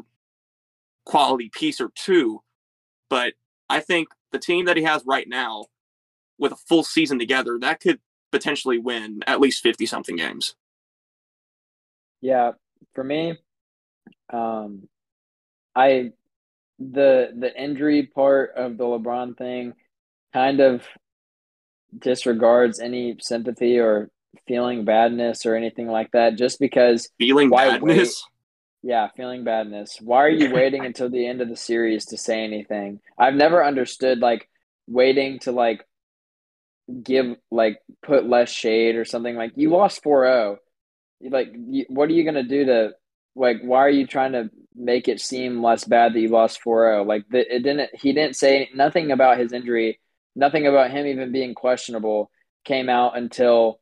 [1.05, 2.41] quality piece or two,
[3.09, 3.33] but
[3.69, 5.65] I think the team that he has right now,
[6.37, 7.99] with a full season together, that could
[8.31, 10.55] potentially win at least fifty something games.
[12.21, 12.51] Yeah,
[12.93, 13.37] for me,
[14.31, 14.87] um,
[15.75, 16.11] I
[16.79, 19.73] the the injury part of the LeBron thing
[20.33, 20.83] kind of
[21.97, 24.09] disregards any sympathy or
[24.47, 26.35] feeling badness or anything like that.
[26.35, 28.23] Just because, Feeling Why badness.
[28.83, 29.97] yeah, feeling badness.
[30.01, 32.99] Why are you waiting until the end of the series to say anything?
[33.17, 34.49] I've never understood like
[34.87, 35.85] waiting to like
[37.03, 40.57] give like put less shade or something like you lost 4-0
[41.21, 42.91] like you, what are you going to do to
[43.35, 47.05] like why are you trying to make it seem less bad that you lost 4-0
[47.05, 49.99] like the, it didn't he didn't say nothing about his injury.
[50.35, 52.29] Nothing about him even being questionable
[52.65, 53.79] came out until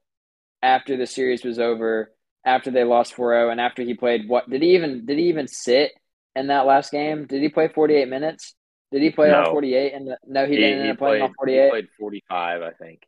[0.61, 2.11] after the series was over
[2.45, 5.47] after they lost 4-0 and after he played what did he even did he even
[5.47, 5.91] sit
[6.35, 7.25] in that last game?
[7.25, 8.55] Did he play 48 minutes
[8.93, 11.21] did he play all 48 and no he, He, didn't end he up playing played,
[11.21, 13.01] all he 48 played 45, I think.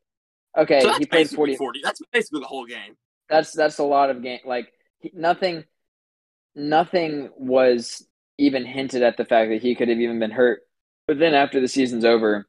[0.58, 1.82] okay so he played 40 40.
[1.84, 2.98] That's basically the whole game.
[3.30, 5.66] that's that's a lot of game like he, nothing
[6.56, 8.08] nothing was
[8.38, 10.62] even hinted at the fact that he could have even been hurt.
[11.08, 12.48] But then after the season's over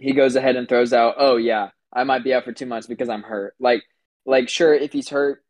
[0.00, 2.86] he goes ahead and throws out oh yeah i might be out for two months
[2.86, 3.54] because i'm hurt.
[3.60, 3.82] Like
[4.26, 5.42] like sure if he's hurt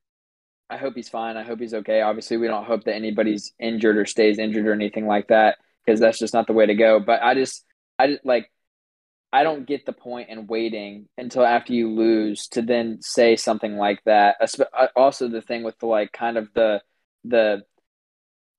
[0.70, 1.36] i hope he's fine.
[1.36, 2.00] I hope he's okay.
[2.00, 6.00] Obviously we don't hope that anybody's injured or stays injured or anything like that because
[6.00, 7.64] that's just not the way to go but i just
[7.98, 8.50] i just like
[9.32, 13.76] I don't get the point in waiting until after you lose to then say something
[13.76, 14.36] like that.
[14.40, 16.82] Uh, Also, the thing with the like kind of the
[17.24, 17.62] the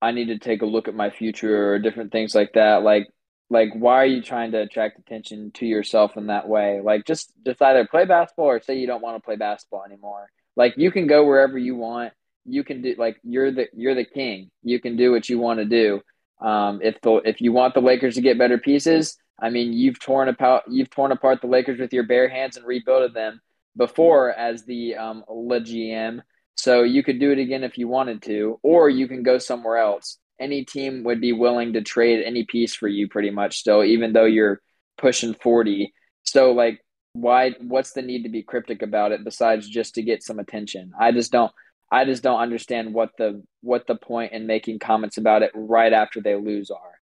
[0.01, 2.83] I need to take a look at my future or different things like that.
[2.83, 3.07] Like
[3.49, 6.79] like why are you trying to attract attention to yourself in that way?
[6.81, 10.29] Like just just either play basketball or say you don't want to play basketball anymore.
[10.55, 12.13] Like you can go wherever you want.
[12.45, 14.51] You can do like you're the you're the king.
[14.63, 16.01] You can do what you want to do.
[16.41, 19.99] Um, if the if you want the Lakers to get better pieces, I mean, you've
[19.99, 23.41] torn apart you've torn apart the Lakers with your bare hands and rebuilt them
[23.77, 26.21] before as the um, GM.
[26.55, 29.77] So you could do it again if you wanted to, or you can go somewhere
[29.77, 30.17] else.
[30.39, 33.57] Any team would be willing to trade any piece for you, pretty much.
[33.57, 34.61] Still, even though you're
[34.97, 35.93] pushing forty.
[36.23, 36.83] So, like,
[37.13, 37.51] why?
[37.59, 40.91] What's the need to be cryptic about it besides just to get some attention?
[40.99, 41.51] I just don't.
[41.91, 45.91] I just don't understand what the what the point in making comments about it right
[45.93, 46.99] after they lose are.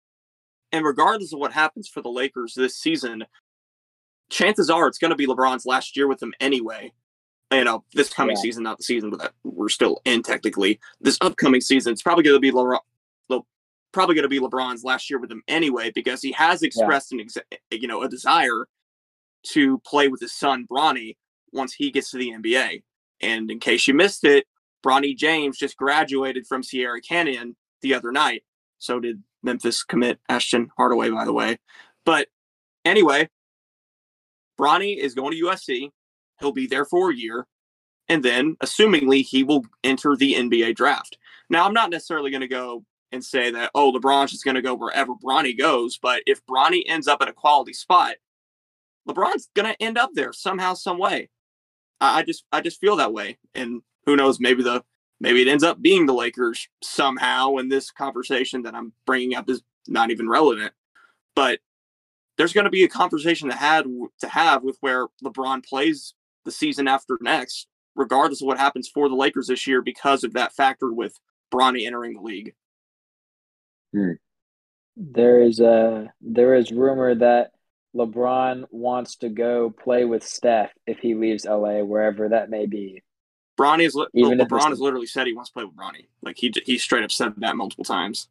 [0.71, 3.23] And regardless of what happens for the Lakers this season,
[4.29, 6.91] chances are it's going to be LeBron's last year with them anyway.
[7.51, 8.41] You know, this coming Yeah.
[8.41, 10.79] season, not the season that we're still in technically.
[10.99, 12.79] This upcoming season, it's probably going to be LeBron.
[13.29, 13.41] Le-
[13.91, 17.19] Probably going to be LeBron's last year with them anyway because he has expressed an
[17.19, 17.37] ex-
[17.71, 18.67] you know a desire
[19.51, 21.15] to play with his son Bronny
[21.51, 22.81] once he gets to the NBA.
[23.21, 24.45] And in case you missed it,
[24.85, 28.43] Bronny James just graduated from Sierra Canyon the other night.
[28.79, 31.57] So did Memphis commit Ashton Hardaway, by the way.
[32.05, 32.27] But
[32.85, 33.29] anyway,
[34.59, 35.89] Bronny is going to USC.
[36.39, 37.47] He'll be there for a year.
[38.09, 41.17] And then, assumingly, he will enter the NBA draft.
[41.49, 44.61] Now, I'm not necessarily going to go and say that, oh, LeBron's just going to
[44.61, 45.97] go wherever Bronny goes.
[45.97, 48.15] But if Bronny ends up at a quality spot,
[49.07, 51.29] LeBron's going to end up there somehow, some way.
[52.01, 53.37] I, I just, I just feel that way.
[53.55, 54.39] And who knows?
[54.39, 54.83] Maybe the,
[55.19, 57.55] maybe it ends up being the Lakers somehow.
[57.55, 60.73] And this conversation that I'm bringing up is not even relevant.
[61.35, 61.59] But
[62.37, 63.85] there's going to be a conversation to had
[64.19, 66.13] to have with where LeBron plays
[66.45, 70.33] the season after next, regardless of what happens for the Lakers this year, because of
[70.33, 71.19] that factor with
[71.53, 72.53] Bronny entering the league.
[73.93, 74.13] Hmm.
[74.95, 77.51] There is a there is rumor that
[77.95, 83.03] LeBron wants to go play with Steph if he leaves LA, wherever that may be.
[83.59, 86.07] Bronny is li- Even LeBron has literally said he wants to play with Bronny.
[86.21, 88.29] Like he he straight up said that multiple times.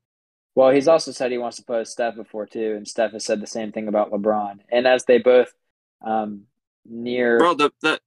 [0.55, 3.25] Well, he's also said he wants to play with Steph before too, and Steph has
[3.25, 4.61] said the same thing about LeBron.
[4.71, 5.53] And as they both
[6.05, 6.43] um,
[6.85, 8.01] near Bro, the the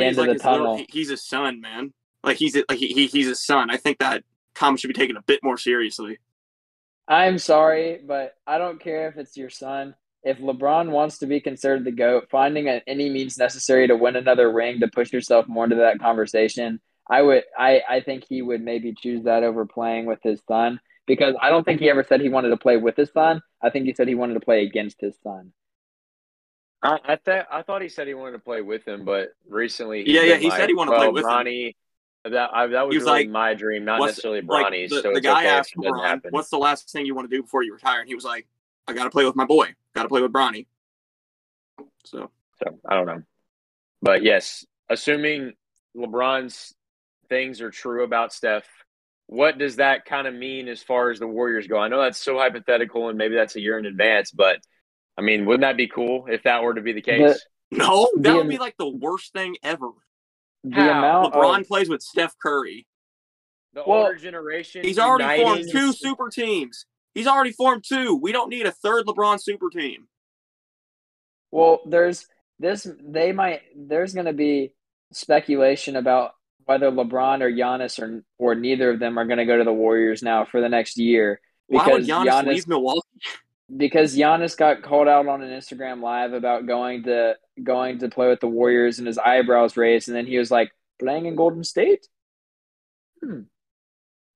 [0.00, 0.76] end Bronny's of like the his little, tunnel.
[0.76, 1.92] he, he's his son, man.
[2.22, 3.70] Like he's like he, he he's his son.
[3.70, 4.22] I think that
[4.54, 6.18] comment should be taken a bit more seriously.
[7.08, 9.94] I'm sorry, but I don't care if it's your son.
[10.24, 14.14] If LeBron wants to be considered the GOAT, finding a, any means necessary to win
[14.16, 18.40] another ring to push yourself more into that conversation, I would I, I think he
[18.42, 22.04] would maybe choose that over playing with his son because I don't think he ever
[22.04, 23.42] said he wanted to play with his son.
[23.60, 25.52] I think he said he wanted to play against his son.
[26.82, 30.04] I I, th- I thought he said he wanted to play with him, but recently,
[30.04, 31.72] he's Yeah, yeah, been he said he wanted to play well, with him."
[32.24, 34.90] That I, that was, was really like, my dream, not What's- necessarily like, Bronny's.
[34.90, 37.04] the, so the it's guy okay asked if it doesn't LeBron, "What's the last thing
[37.04, 38.46] you want to do before you retire?" And he was like,
[38.86, 39.74] "I got to play with my boy.
[39.94, 40.66] Got to play with Bronny."
[42.04, 42.30] So
[42.62, 43.22] So I don't know.
[44.00, 45.52] But yes, assuming
[45.96, 46.74] LeBron's
[47.28, 48.66] things are true about Steph,
[49.26, 51.78] what does that kind of mean as far as the Warriors go?
[51.78, 54.58] I know that's so hypothetical and maybe that's a year in advance, but
[55.16, 57.44] I mean, wouldn't that be cool if that were to be the case?
[57.70, 59.90] No, that The- would be like the worst thing ever.
[60.64, 60.98] The How?
[60.98, 62.86] amount LeBron of, plays with Steph Curry.
[63.74, 64.84] the Well, older generation.
[64.84, 66.84] He's already uniting- formed two super teams.
[67.14, 68.16] He's already formed two.
[68.16, 70.08] We don't need a third LeBron super team.
[71.50, 72.26] well, there's
[72.58, 72.86] this.
[73.00, 73.62] They might.
[73.76, 74.74] There's going to be
[75.12, 76.32] speculation about
[76.64, 79.72] whether LeBron or Giannis or or neither of them are going to go to the
[79.72, 83.08] Warriors now for the next year Why would because Giannis, Giannis leave Milwaukee?
[83.76, 88.28] because Giannis got called out on an Instagram live about going to going to play
[88.28, 91.64] with the Warriors and his eyebrows raised, and then he was like playing in Golden
[91.64, 92.06] State.
[93.22, 93.42] Hmm.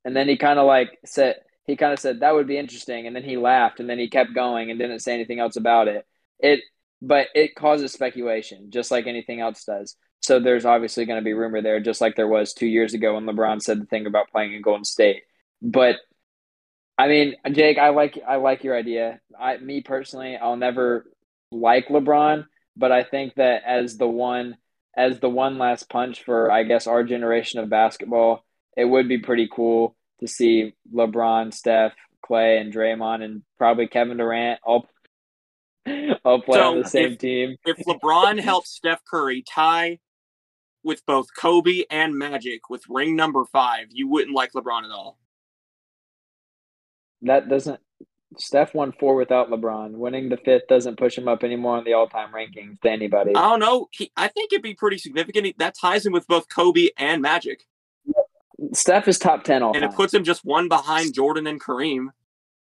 [0.04, 1.36] And then he kind of like said
[1.66, 4.08] he kind of said that would be interesting, and then he laughed, and then he
[4.08, 6.06] kept going and didn't say anything else about it.
[6.38, 6.60] It,
[7.02, 9.96] but it causes speculation, just like anything else does.
[10.20, 13.14] So there's obviously going to be rumor there, just like there was two years ago
[13.14, 15.22] when LeBron said the thing about playing in Golden State.
[15.60, 15.96] But
[16.98, 19.20] I mean, Jake, I like I like your idea.
[19.38, 21.06] I me personally, I'll never
[21.50, 22.46] like LeBron,
[22.76, 24.56] but I think that as the one
[24.96, 28.44] as the one last punch for I guess our generation of basketball,
[28.76, 31.92] it would be pretty cool to see LeBron, Steph,
[32.24, 34.86] Clay, and Draymond, and probably Kevin Durant all
[36.24, 37.56] all play on the same if- team.
[37.64, 40.00] If LeBron helps Steph Curry tie
[40.82, 45.18] with both Kobe and Magic with ring number five, you wouldn't like LeBron at all.
[47.22, 47.80] That doesn't.
[48.38, 49.92] Steph won four without LeBron.
[49.92, 53.34] Winning the fifth doesn't push him up anymore on the all-time rankings to anybody.
[53.34, 53.88] I don't know.
[53.92, 55.56] He, I think it'd be pretty significant.
[55.58, 57.64] That ties him with both Kobe and Magic,
[58.72, 59.90] Steph is top ten all and time.
[59.90, 62.08] it puts him just one behind Jordan and Kareem.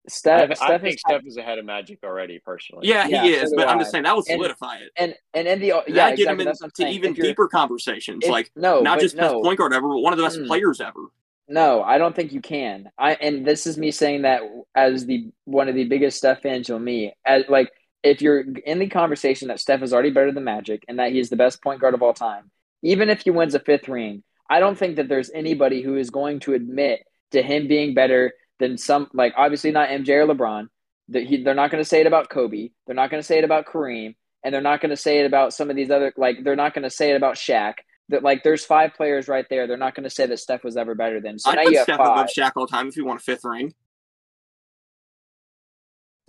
[0.07, 2.87] Steph, I, Steph I is think top Steph is ahead of Magic already, personally.
[2.87, 4.91] Yeah, Yeah, he so is, do but I'm just saying that would And- solidify it.
[4.97, 8.23] and and in the yeah That'd get him that's what I'm into even deeper conversations,
[8.25, 10.39] if- like no, not but just best point guard ever, but one of the best
[10.39, 10.47] Mm.
[10.47, 11.01] players ever.
[11.49, 12.91] no, I don't think you can.
[12.99, 14.43] I and this is me saying that
[14.75, 17.15] as the one of the biggest Steph fans of me.
[17.25, 17.71] As like
[18.03, 21.31] if you're in the conversation that Steph is already better than Magic and that he's
[21.31, 22.51] the best point guard of all time,
[22.83, 26.11] even if he wins a fifth ring, I don't think that there's anybody who is
[26.11, 27.01] going to admit
[27.33, 30.69] to him being better than some like obviously not MJ or LeBron.
[31.09, 32.71] That he, they're not going to say it about Kobe.
[32.87, 35.27] They're not going to say it about Kareem, and they're not going to say it
[35.27, 37.75] about some of these other like they're not going to say it about Shaq.
[38.09, 39.67] That like there's five players right there.
[39.67, 41.39] They're not going to say that Steph was ever better than.
[41.39, 42.07] So I'd now put you have Steph five.
[42.07, 43.75] above Shaq all the time if you want a fifth ring.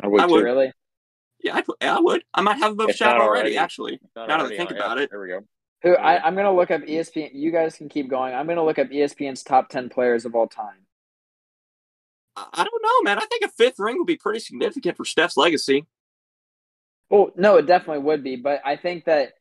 [0.02, 0.22] I would.
[0.22, 0.44] I would.
[0.44, 0.72] Really?
[1.42, 2.24] Yeah, I'd, yeah, I would.
[2.34, 3.58] I might have above If Shaq already, already.
[3.58, 4.00] actually.
[4.16, 5.10] Not Now that I think oh, about yeah, it.
[5.12, 5.42] There we go.
[5.84, 7.32] Who I, I'm going to look up ESPN.
[7.34, 8.34] You guys can keep going.
[8.34, 10.86] I'm going to look up ESPN's top ten players of all time.
[12.36, 13.18] I I don't know, man.
[13.18, 15.86] I think a fifth ring would be pretty significant for Steph's legacy.
[17.10, 19.34] Well, no, it definitely would be, but I think that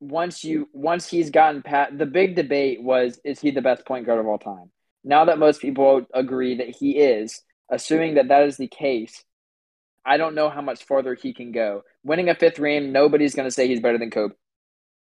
[0.00, 4.04] once you once he's gotten past the big debate was is he the best point
[4.04, 4.70] guard of all time?
[5.04, 9.24] Now that most people agree that he is, assuming that that is the case,
[10.04, 11.82] I don't know how much farther he can go.
[12.04, 14.34] Winning a fifth ring, nobody's going to say he's better than Kobe.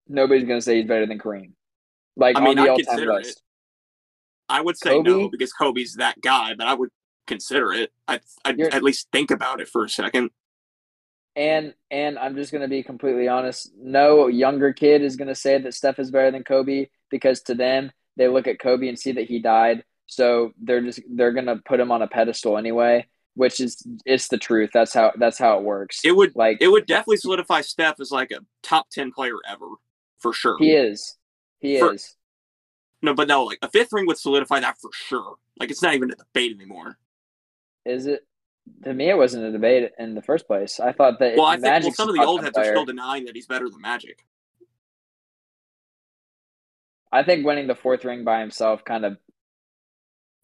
[0.10, 1.52] Nobody's going to say he's better than Kareem.
[2.16, 3.30] Like I mean, on the I'd all-time consider list.
[3.32, 3.38] it.
[4.50, 6.90] I would say no because Kobe's that guy, but I would
[7.28, 7.92] consider it.
[8.08, 10.30] I'd, I'd at least think about it for a second.
[11.36, 13.72] And and I'm just going to be completely honest.
[13.78, 17.54] No younger kid is going to say that Steph is better than Kobe because to
[17.54, 21.46] them they look at Kobe and see that he died, so they're just they're going
[21.46, 23.06] to put him on a pedestal anyway,
[23.36, 24.72] which is it's the truth.
[24.74, 26.00] That's how that's how it works.
[26.04, 29.68] It would like it would definitely solidify Steph as like a top ten player ever
[30.20, 30.58] for sure.
[30.60, 31.18] he is,
[31.60, 32.16] he For- is.
[33.02, 35.36] No, but no, like a fifth ring would solidify that for sure.
[35.60, 36.98] Like it's not even a debate anymore.
[37.86, 38.26] Is it?
[38.84, 40.80] To me, it wasn't a debate in the first place.
[40.80, 42.86] I thought that Well, I think well, some of the old 10 heads are still
[42.86, 44.26] denying that he's better than Magic.
[47.12, 49.18] I think winning the fourth ring by himself kind of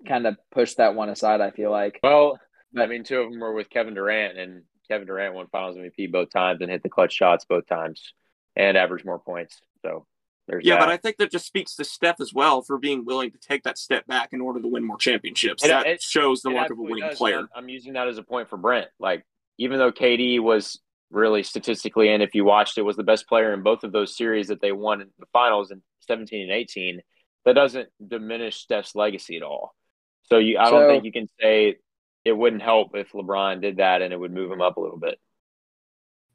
[0.08, 1.42] kind of pushed that one aside.
[1.42, 2.00] I feel like.
[2.04, 2.40] Well,
[2.78, 6.12] I mean, two of them were with Kevin Durant, and Kevin Durant won Finals MVP
[6.12, 8.14] both times and hit the clutch shots both times,
[8.56, 9.60] and average more points.
[9.84, 10.06] So
[10.48, 10.80] there's Yeah, that.
[10.82, 13.64] but I think that just speaks to Steph as well for being willing to take
[13.64, 15.64] that step back in order to win more championships.
[15.64, 17.40] It- that it- shows the It lack of a winning does, player.
[17.40, 18.90] I'm, I'm using that as a point for Brent.
[19.00, 19.24] Like,
[19.58, 20.80] even though KD was
[21.12, 24.16] really statistically, and if you watched it, was the best player in both of those
[24.18, 27.02] series that they won in the finals in 17 and 18,
[27.46, 29.76] that doesn't diminish Steph's legacy at all.
[30.24, 31.78] So you, I So- don't think you can say
[32.26, 34.98] it wouldn't help if LeBron did that and it would move him up a little
[34.98, 35.20] bit.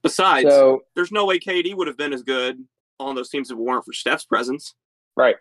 [0.08, 2.64] Besides, So there's no way KD would have been as good
[3.00, 4.74] on those teams if it weren't for Steph's presence.
[5.16, 5.36] Right.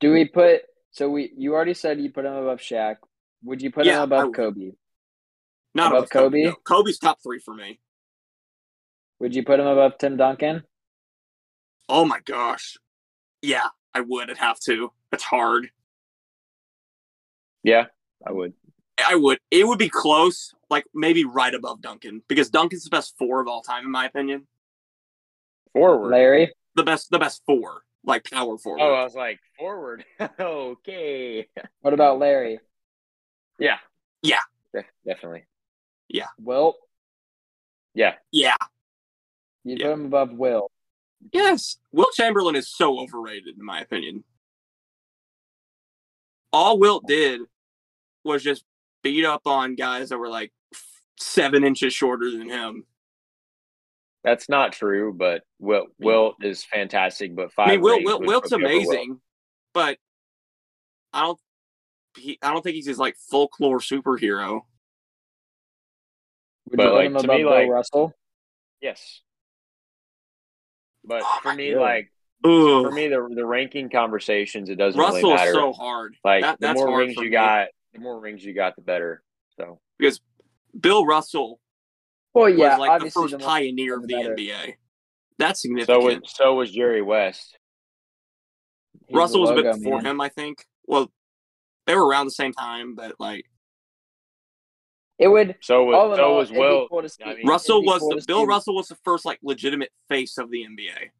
[0.00, 0.62] do we put?
[0.92, 2.96] So we you already said you put him above Shaq.
[3.44, 4.32] Would you put Yeah, him above.
[4.32, 4.72] Kobe?
[5.74, 6.42] Not Above above Kobe.
[6.42, 6.50] Kobe?
[6.50, 6.54] no.
[6.64, 7.80] Kobe's top three for me.
[9.20, 10.64] Would you put him above Tim Duncan?
[11.88, 12.76] Oh my gosh.
[13.42, 14.30] Yeah, I would.
[14.30, 14.92] I'd have to.
[15.12, 15.70] It's hard.
[17.62, 17.86] Yeah,
[18.26, 18.54] I would.
[19.06, 19.38] I would.
[19.50, 23.48] It would be close, like maybe right above Duncan, because Duncan's the best four of
[23.48, 24.46] all time, in my opinion.
[25.72, 26.10] Forward.
[26.10, 26.52] Larry.
[26.74, 28.80] The best, the best four, like power forward.
[28.82, 30.04] Oh, I was like forward.
[30.40, 31.48] okay.
[31.80, 32.60] What about Larry?
[33.58, 33.78] Yeah.
[34.22, 34.40] Yeah.
[34.72, 35.44] Def- definitely.
[36.38, 36.76] Wilt.
[37.94, 38.14] Yeah.
[38.32, 38.56] yeah.
[39.64, 39.86] You Yeah.
[39.86, 40.70] put him above Will.
[41.32, 41.76] Yes.
[41.92, 44.24] Wilt Chamberlain is so overrated, in my opinion.
[46.52, 47.42] All Wilt did
[48.24, 48.64] was just
[49.02, 50.52] beat up on guys that were like
[51.18, 52.84] seven inches shorter than him.
[54.22, 57.34] That's not true, but Wilt Wilt is fantastic.
[57.34, 57.68] But five.
[57.68, 58.86] I mean, Wilt, rings Wilt, Wilt's put me over Wilt.
[58.88, 59.20] amazing,
[59.72, 59.98] but
[61.12, 61.38] I don't.
[62.18, 64.60] He, I don't think he's his like folklore superhero.
[66.68, 68.12] Would But, you put like, him to above me, Bill like- Russell?
[68.80, 69.20] Yes.
[71.04, 71.80] But Oh, for me, God.
[71.80, 72.12] like
[72.44, 72.50] Ugh.
[72.84, 75.50] for me, the the ranking conversations, it doesn't Russell really matter.
[75.50, 76.14] is so hard.
[76.24, 77.30] like That- the that's more hard rings you me.
[77.30, 79.22] got, the more rings you got, the better.
[79.58, 80.20] So because
[80.78, 81.60] Bill Russell
[82.34, 84.34] Well, yeah, was like the first the pioneer of the the better.
[84.34, 84.74] NBA.
[85.38, 86.28] That's so was significant.
[86.28, 87.56] so was Jerry West.
[89.08, 90.12] he's Russell was a bit before man.
[90.12, 90.64] him, I think.
[90.86, 91.10] Well,
[91.86, 93.44] they were around the same time, but like
[95.18, 95.56] It would.
[95.62, 96.88] So was all so all, was it'd be Wilt.
[96.90, 99.90] cool see- I mean- Russell was cool the Bill Russell was the first like legitimate
[100.08, 101.10] face of the NBA.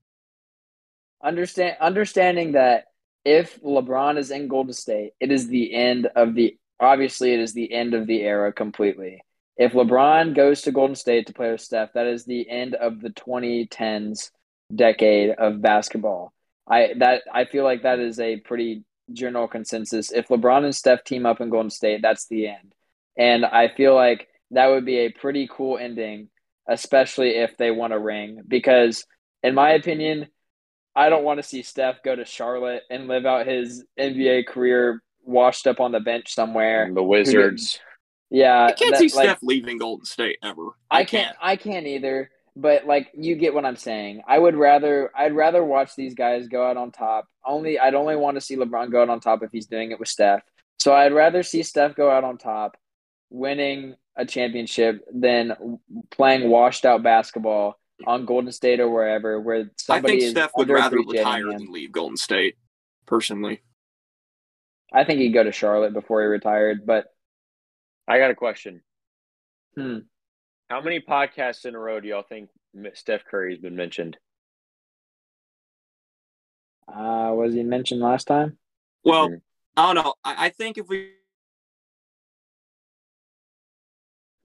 [1.22, 2.86] understand understanding that
[3.24, 7.52] if LeBron is in Golden State, it is the end of the obviously it is
[7.52, 9.22] the end of the era completely.
[9.56, 13.00] If LeBron goes to Golden State to play with Steph, that is the end of
[13.00, 14.30] the 2010s
[14.74, 16.32] decade of basketball.
[16.68, 20.12] I that I feel like that is a pretty general consensus.
[20.12, 22.74] If LeBron and Steph team up in Golden State, that's the end.
[23.18, 26.28] And I feel like that would be a pretty cool ending,
[26.68, 29.04] especially if they won a ring because
[29.42, 30.28] in my opinion,
[30.94, 35.02] I don't want to see Steph go to Charlotte and live out his NBA career
[35.30, 36.90] washed up on the bench somewhere.
[36.92, 37.78] The Wizards.
[38.30, 40.68] Yeah, I can't that- see like, Steph leaving Golden State ever.
[40.90, 41.36] I can't.
[41.40, 42.30] I can't either.
[42.56, 44.22] But like, you get what I'm saying.
[44.26, 45.10] I would rather.
[45.16, 47.26] I'd rather watch these guys go out on top.
[47.46, 49.98] Only I'd only want to see LeBron go out on top if he's doing it
[49.98, 50.42] with Steph.
[50.78, 52.76] So I'd rather see Steph go out on top,
[53.30, 55.78] winning a championship, than
[56.10, 60.68] playing washed out basketball on Golden State or wherever, where I think is Steph would
[60.68, 61.58] rather retire him.
[61.58, 62.56] than leave Golden State.
[63.06, 63.60] Personally,
[64.92, 67.06] I think he'd go to Charlotte before he retired, but
[68.08, 68.82] I got a question.
[69.76, 69.98] Hmm.
[70.68, 72.50] How many podcasts in a row do y'all think
[72.94, 74.16] Steph Curry's been mentioned?
[76.88, 78.58] uh, was he mentioned last time?
[79.04, 79.40] well, Mhm.
[79.76, 80.14] I don't know.
[80.24, 81.12] I, I think if we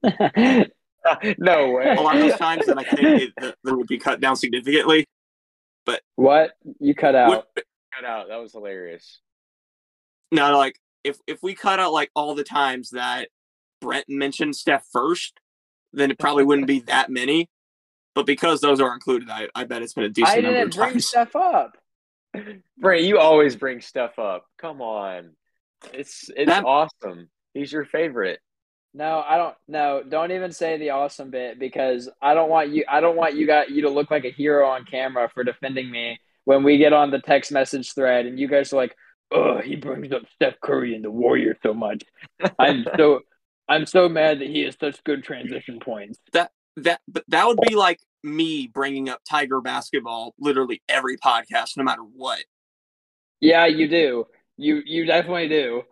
[1.38, 1.90] no way.
[1.96, 4.36] a lot of those times, then I think it, that that would be cut down
[4.36, 5.06] significantly.
[5.84, 7.28] But what you cut out?
[7.30, 8.28] Would- Cut out.
[8.28, 9.20] That was hilarious.
[10.32, 13.28] No, like if if we cut out like all the times that
[13.80, 15.38] Brent mentioned Steph first,
[15.92, 17.48] then it probably wouldn't be that many.
[18.14, 20.72] But because those are included, I, I bet it's been a decent I number didn't
[20.74, 21.06] of bring times.
[21.06, 21.76] stuff up.
[22.78, 24.46] Bray, you always bring stuff up.
[24.58, 25.32] Come on.
[25.92, 27.28] It's it's That- awesome.
[27.54, 28.40] He's your favorite.
[28.94, 29.54] No, I don't.
[29.68, 32.84] No, don't even say the awesome bit because I don't want you.
[32.88, 35.90] I don't want you got you to look like a hero on camera for defending
[35.90, 38.96] me when we get on the text message thread and you guys are like,
[39.30, 42.02] "Oh, he brings up Steph Curry and the Warriors so much."
[42.58, 43.20] I'm so
[43.68, 46.18] I'm so mad that he has such good transition points.
[46.32, 46.50] that
[47.08, 52.02] but that would be like me bringing up Tiger basketball literally every podcast, no matter
[52.02, 52.44] what.
[53.40, 54.26] Yeah, you do.
[54.56, 55.82] You you definitely do.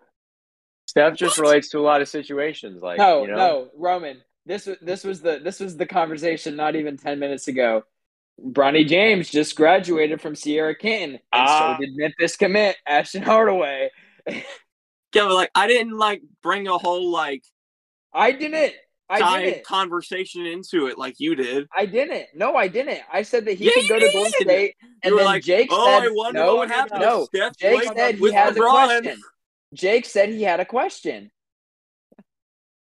[0.87, 1.49] Steph just What?
[1.49, 2.83] relates to a lot of situations.
[2.83, 4.23] Like No, you know, no, Roman.
[4.47, 7.85] This was this was the this was the conversation not even ten minutes ago.
[8.41, 11.77] Bronny James just graduated from Sierra Canyon, and Ah.
[11.77, 13.91] so did Memphis commit Ashton Hardaway.
[15.15, 17.45] Yeah, but like I didn't like bring a whole like
[18.13, 18.75] I didn't.
[19.09, 19.65] I didn't.
[19.65, 21.69] conversation into it like you did.
[21.73, 22.27] I didn't.
[22.35, 22.99] No, I didn't.
[23.13, 24.33] I said that he Yeah, could you go to Golden.
[24.33, 27.27] State, and you were then like, Jake oh, said, I wonder "No, what happened no."
[27.27, 29.23] Steph Jake said he with has a question.
[29.73, 31.31] Jake said he had a question.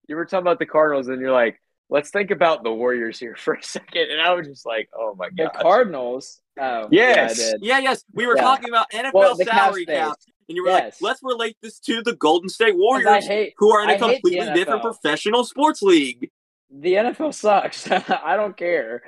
[0.07, 3.36] you were talking about the Cardinals, and you're like, let's think about the Warriors here
[3.38, 4.11] for a second.
[4.11, 6.41] And I was just like, oh my god, The Cardinals.
[6.59, 7.38] Oh, Yes.
[7.38, 8.43] yeah, Yeah, yes, we were Yeah.
[8.43, 10.16] talking about NFL Well, salary cap,
[10.49, 11.01] and you were Yes.
[11.01, 13.99] like, let's relate this to the Golden State Warriors, hate who are in a I
[13.99, 16.30] completely different professional sports league.
[16.70, 17.91] the NFL sucks.
[17.91, 19.03] I don't care.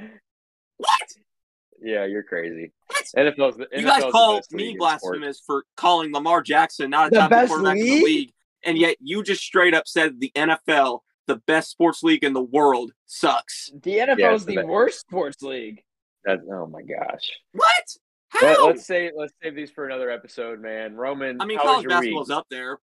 [0.79, 1.09] What?
[1.81, 2.73] yeah, you're crazy.
[3.17, 5.01] NFL's the, You NFL's guys the call best me league in sports.
[5.03, 8.05] blasphemous for calling Lamar Jackson not a The top best quarterback in the league?
[8.05, 8.33] league,
[8.65, 12.43] and yet you just straight up said the NFL, the best sports league in the
[12.43, 13.71] world, sucks.
[13.83, 15.83] The NFL Yeah, is the the worst sports league.
[16.25, 17.31] That, oh my gosh.
[17.53, 17.85] What?
[18.29, 18.47] How?
[18.47, 20.95] Let, let's say let's save these for another episode, man.
[20.95, 22.37] Roman, I mean, how college your basketball's week?
[22.39, 22.79] up there,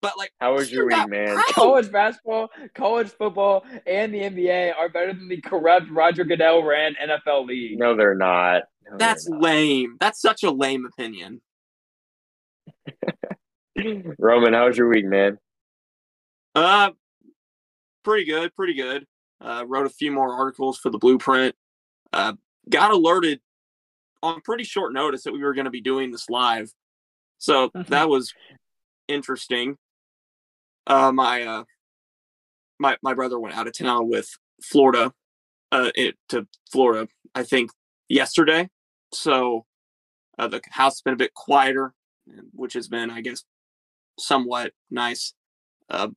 [0.00, 1.36] But like, How was your week, man?
[1.36, 1.52] how?
[1.52, 6.94] college basketball, college football, and the NBA are better than the corrupt Roger Goodell ran
[7.02, 7.78] NFL league.
[7.78, 8.62] No, they're not.
[8.90, 9.96] No, that's they're lame.
[10.00, 11.40] That's such a lame opinion.
[14.18, 15.38] Roman, how was your week, man?
[16.54, 16.90] Uh,
[18.04, 19.06] pretty good, pretty good.
[19.40, 21.54] Uh, wrote a few more articles for the Blueprint.
[22.12, 22.34] Uh,
[22.68, 23.40] got alerted
[24.22, 26.72] on pretty short notice that we were going to be doing this live,
[27.38, 28.32] so that was
[29.08, 29.76] interesting.
[30.86, 31.64] Uh, my uh,
[32.78, 34.28] my my brother went out of town with
[34.62, 35.12] Florida,
[35.72, 37.08] uh, it, to Florida.
[37.34, 37.70] I think
[38.08, 38.70] yesterday,
[39.12, 39.66] so
[40.38, 41.94] uh, the house has been a bit quieter,
[42.52, 43.44] which has been, I guess,
[44.18, 45.34] somewhat nice.
[45.88, 46.08] Uh,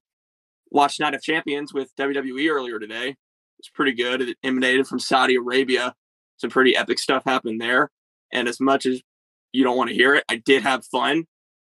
[0.71, 3.15] watched Night of Champions with WWE earlier today.
[3.59, 4.21] It's pretty good.
[4.21, 5.93] It emanated from Saudi Arabia.
[6.37, 7.89] Some pretty epic stuff happened there.
[8.31, 9.01] And as much as
[9.51, 11.25] you don't want to hear it, I did have fun.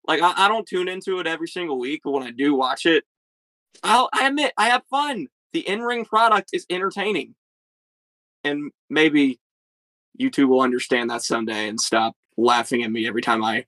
[0.07, 2.87] Like I, I don't tune into it every single week, but when I do watch
[2.87, 3.05] it,
[3.83, 5.29] I'll, I admit I have fun.
[5.53, 7.35] The in-ring product is entertaining,
[8.45, 9.39] and maybe
[10.15, 13.65] you two will understand that someday and stop laughing at me every time I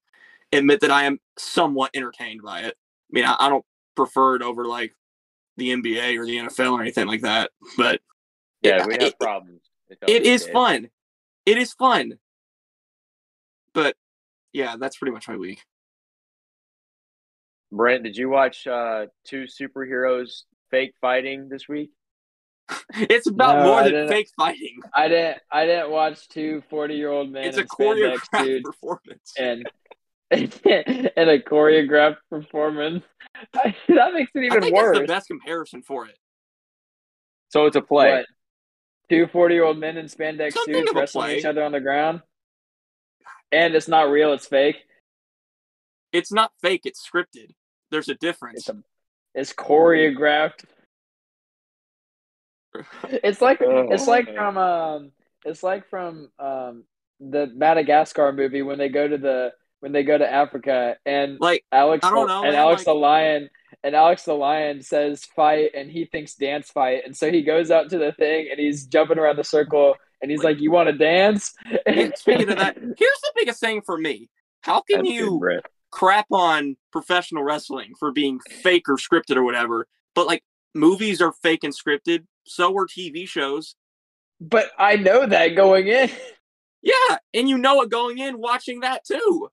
[0.53, 2.75] admit that I am somewhat entertained by it.
[2.75, 3.65] I mean, I, I don't
[3.97, 4.95] prefer it over like
[5.61, 8.01] the NBA or the NFL or anything like that, but
[8.63, 9.61] Yeah, it- we it- have problems.
[9.89, 10.53] It's it always is good.
[10.53, 10.91] fun.
[11.47, 12.19] It is fun.
[13.75, 13.97] But
[14.53, 15.63] yeah, that's pretty much my week.
[17.73, 21.91] Brent, did you watch uh, two superheroes fake fighting this week?
[22.95, 24.81] It's about No, more I than didn't- fake fighting.
[24.95, 25.39] I didn't.
[25.53, 29.33] I didn't watch two 40 year old men It's a in spandex choreographed suits performance.
[29.39, 29.69] and
[30.31, 33.05] and a choreographed performance.
[33.55, 34.97] that makes it I even think worse.
[34.97, 36.17] that's the best comparison for it.
[37.49, 38.11] So it's a play.
[38.13, 38.27] What?
[39.09, 41.39] Two 40 year old men in spandex Something suits wrestling play.
[41.39, 42.21] each other on the ground.
[43.51, 44.77] And it's not real, it's fake.
[46.13, 47.51] It's not fake, it's scripted.
[47.91, 48.61] There's a difference.
[48.61, 48.83] It's a,
[49.35, 50.65] it's choreographed.
[53.09, 54.35] It's like it's like Oh.
[54.35, 55.13] from um
[55.45, 56.85] it's like from um
[57.19, 61.65] the Madagascar movie when they go to the when they go to Africa and like
[61.73, 63.51] Alex I don't know, and man, Alex like- the lion
[63.83, 67.71] and Alex the lion says fight and he thinks dance fight and so he goes
[67.71, 70.89] out to the thing and he's jumping around the circle and he's like you want
[70.89, 71.55] to dance
[71.87, 74.29] yeah, speaking of that, here's the biggest thing for me.
[74.63, 79.43] How can That's you good, crap on professional wrestling for being fake or scripted or
[79.43, 83.77] whatever, but like movies are fake and scripted, so are TV shows.
[84.41, 86.11] but I know that going in
[86.83, 89.51] Yeah, and you know it going in watching that too.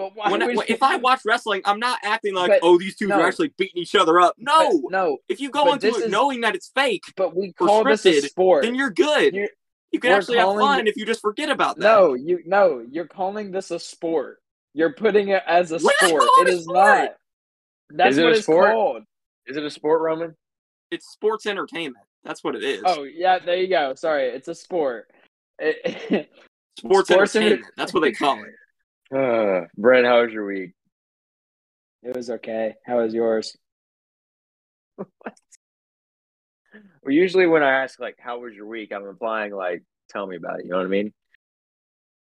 [0.00, 2.50] But why When, I- would when- you- if I watch wrestling, I'm not acting like,
[2.50, 3.20] But- oh, these two no.
[3.20, 4.34] are actually beating each other up.
[4.38, 7.34] but No, no if you go into this it is- knowing that it's fake, but
[7.34, 9.34] we or call this a sport then you're good.
[9.34, 9.48] You're-
[9.92, 11.82] you can we're actually have fun if you just forget about that.
[11.82, 14.40] No, you no, you're calling this a sport.
[14.72, 16.22] You're putting it as a What sport.
[16.22, 16.76] call It it a is sport?
[16.76, 17.16] not.
[17.90, 18.72] That's Is it what a it's sport?
[18.72, 19.02] called.
[19.46, 20.36] Is it a sport, Roman?
[20.92, 22.04] it's sports entertainment.
[22.22, 22.82] That's what it is.
[22.86, 23.94] Oh yeah, there you go.
[23.96, 25.10] Sorry, it's a sport.
[25.58, 26.30] It-
[26.78, 27.62] sports, sports entertainment.
[27.62, 28.54] enter- That's what they call it.
[29.16, 30.72] Uh, Brent, how was your week?
[32.02, 32.74] it was okay.
[32.86, 33.56] How was yours?
[37.02, 40.36] Well, usually when I ask like, "How was your week?" I'm implying like, "Tell me
[40.36, 41.12] about it." You know what I mean?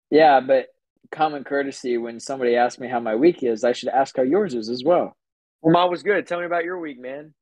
[0.09, 0.67] Yeah, but
[1.11, 4.53] common courtesy when somebody asks me how my week is, I should ask how yours
[4.55, 5.15] is as well.
[5.61, 6.27] Well, mine was good.
[6.27, 7.33] Tell me about your week, man.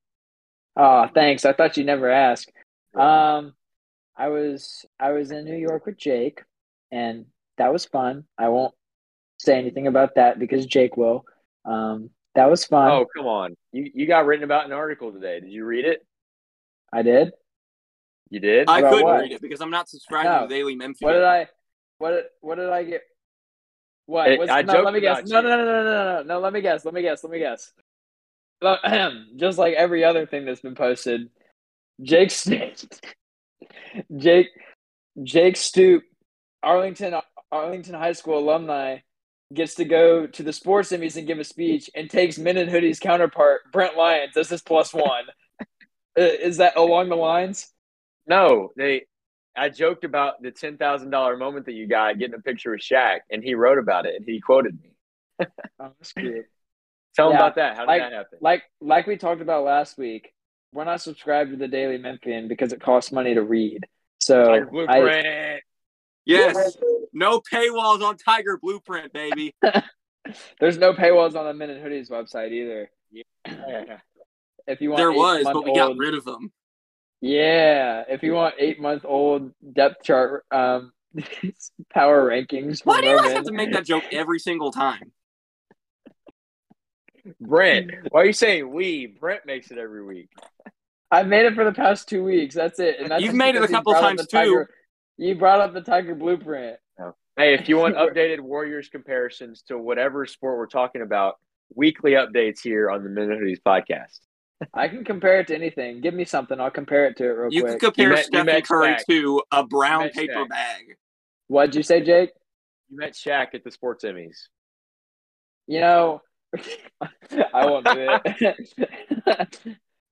[0.75, 1.45] Oh, thanks.
[1.45, 2.49] I thought you'd never ask.
[2.95, 3.53] Um,
[4.15, 6.43] I was I was in New York with Jake,
[6.91, 7.25] and
[7.57, 8.25] that was fun.
[8.37, 8.75] I won't
[9.41, 11.25] say anything about that because Jake will.
[11.65, 12.89] Um, that was fun.
[12.89, 13.55] Oh, come on.
[13.71, 15.39] You you got written about an article today.
[15.39, 16.05] Did you read it?
[16.93, 17.31] I did.
[18.29, 18.69] You did.
[18.69, 19.21] I About couldn't what?
[19.21, 20.41] read it because I'm not subscribed No.
[20.41, 21.07] to the Daily Memphian.
[21.07, 21.47] What did I?
[21.97, 22.31] What?
[22.39, 23.01] What did I get?
[24.05, 24.27] What?
[24.27, 25.19] Hey, was, I no, let me guess.
[25.19, 26.39] about No, no, no, no, no, no, no.
[26.39, 26.85] Let me guess.
[26.85, 27.23] Let me guess.
[27.23, 27.73] Let me guess.
[28.61, 28.79] Well,
[29.35, 31.29] Just like every other thing that's been posted,
[32.01, 32.87] Jake, St-
[34.17, 34.47] Jake,
[35.23, 36.03] Jake Stoop,
[36.63, 37.15] Arlington,
[37.51, 38.99] Arlington High School alumni,
[39.53, 42.67] gets to go to the sports Emmys and give a speech, and takes Men in
[42.67, 45.25] Hoodie's counterpart Brent Lyons as his plus one.
[46.19, 47.71] Uh, Is that along the lines?
[48.27, 49.05] No, they.
[49.55, 52.81] I joked about the ten thousand dollar moment that you got getting a picture with
[52.81, 54.89] Shaq, and he wrote about it and he quoted me.
[55.79, 56.47] Oh, that's cute.
[57.15, 57.75] Tell him about that.
[57.75, 58.39] How did like- that happen?
[58.41, 60.33] like like we talked about last week,
[60.73, 63.85] we're not subscribed to the Daily Memphian because it costs money to read.
[64.19, 65.61] So I.
[66.25, 66.77] Yes,
[67.13, 69.55] no paywalls on Tiger Blueprint, baby.
[70.59, 72.89] there's no paywalls on the Men in Hoodies website either.
[73.11, 73.97] Yeah.
[74.67, 76.51] If you want, There was, but we got rid of them.
[77.19, 80.91] Yeah, if you want eight month old depth chart um
[81.93, 82.85] power rankings.
[82.85, 85.11] Why do you guys have to make that joke every single time?
[87.39, 89.05] Brent, why are you saying we?
[89.05, 90.29] Brent makes it every week.
[91.11, 92.55] I've made it for the past two weeks.
[92.55, 92.99] That's it.
[92.99, 94.71] And that's You've made it a couple times the Tiger- too.
[95.21, 96.77] You brought up the Tiger Blueprint.
[97.37, 101.35] Hey, if you want updated Warriors comparisons to whatever sport we're talking about,
[101.75, 104.17] weekly updates here on the Minute podcast.
[104.73, 106.01] I can compare it to anything.
[106.01, 106.59] Give me something.
[106.59, 107.73] I'll compare it to it real You quick.
[107.79, 109.05] could compare met- Stephen Curry Shaq.
[109.11, 110.49] to a brown paper Shaq.
[110.49, 110.97] bag.
[111.49, 112.31] What'd you say, Jake?
[112.89, 114.47] You met Shaq at the Sports Emmys.
[115.67, 116.21] You know,
[117.53, 118.07] I won't do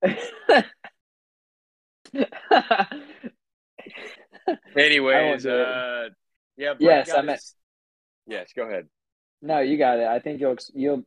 [0.04, 0.66] it.
[4.76, 6.08] Anyways, uh,
[6.56, 6.74] yeah.
[6.78, 7.54] Yes, I meant- his-
[8.26, 8.86] Yes, go ahead.
[9.42, 10.06] no, you got it.
[10.06, 11.02] I think you'll you'll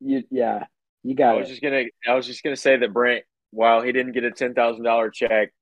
[0.00, 0.64] you yeah,
[1.02, 1.36] you got.
[1.36, 1.50] I was it.
[1.52, 4.52] just gonna, I was just gonna say that Brent, while he didn't get a ten
[4.54, 5.52] thousand dollar check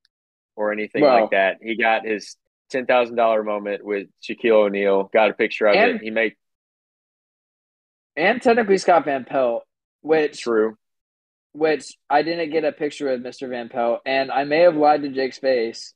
[0.57, 2.37] or anything Well- like that, he got his
[2.71, 5.05] ten thousand dollar moment with Shaquille O'Neal.
[5.13, 6.03] Got a picture of And- it.
[6.03, 6.35] He made
[8.17, 9.65] And technically Scott Van Pelt,
[10.01, 10.77] which true.
[11.53, 13.49] which I didn't get a picture with Mr.
[13.49, 15.95] Van Pelt, and I may have lied to Jake's face.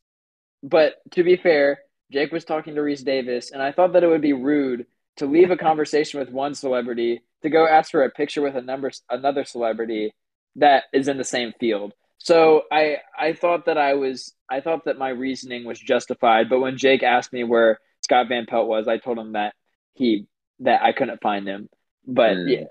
[0.62, 1.80] But to be fair,
[2.10, 4.86] Jake was talking to Rece Davis, and I thought that it would be rude
[5.16, 8.60] to leave a conversation with one celebrity to go ask for a picture with a
[8.62, 10.14] number another celebrity
[10.56, 11.92] that is in the same field.
[12.18, 16.60] So I I thought that I was I thought that my reasoning was justified, but
[16.60, 19.54] when Jake asked me where Scott Van Pelt was, I told him that
[19.94, 20.26] he
[20.60, 21.68] that I couldn't find him.
[22.06, 22.50] But Mm.
[22.50, 22.64] yeah,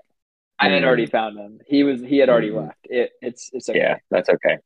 [0.58, 1.60] I had already found him.
[1.66, 2.66] He was he had already Mm.
[2.66, 2.78] left.
[2.84, 3.78] It it's it's okay.
[3.78, 4.58] Yeah, that's okay.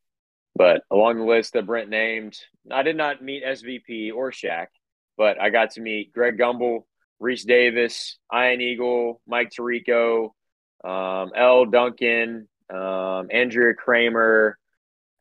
[0.55, 2.37] But along the list that Brent named,
[2.71, 4.67] I did not meet SVP or Shaq,
[5.17, 6.83] but I got to meet Greg Gumbel,
[7.21, 10.31] Rece Davis, Ian Eagle, Mike Tirico,
[10.83, 14.57] um, Elle Duncan, um, Andrea Kremer,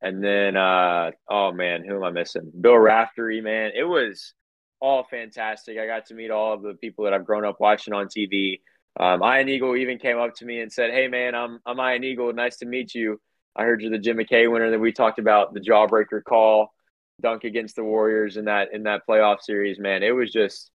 [0.03, 2.51] and then uh, oh man, who am I missing?
[2.61, 3.71] Bill Raftery, man.
[3.75, 4.35] It was
[4.81, 5.79] all fantastic.
[5.79, 8.61] I got to meet all of the people that I've grown up watching on TV.
[8.99, 12.05] Um, Ian Eagle even came up to me and said, "Hey man, I'm I'm Ian
[12.05, 12.33] Eagle.
[12.33, 13.21] Nice to meet you."
[13.55, 14.71] I heard you're the Jim McKay winner.
[14.71, 16.73] That we talked about the jawbreaker call,
[17.21, 19.79] dunk against the Warriors in that in that playoff series.
[19.79, 20.71] Man, it was just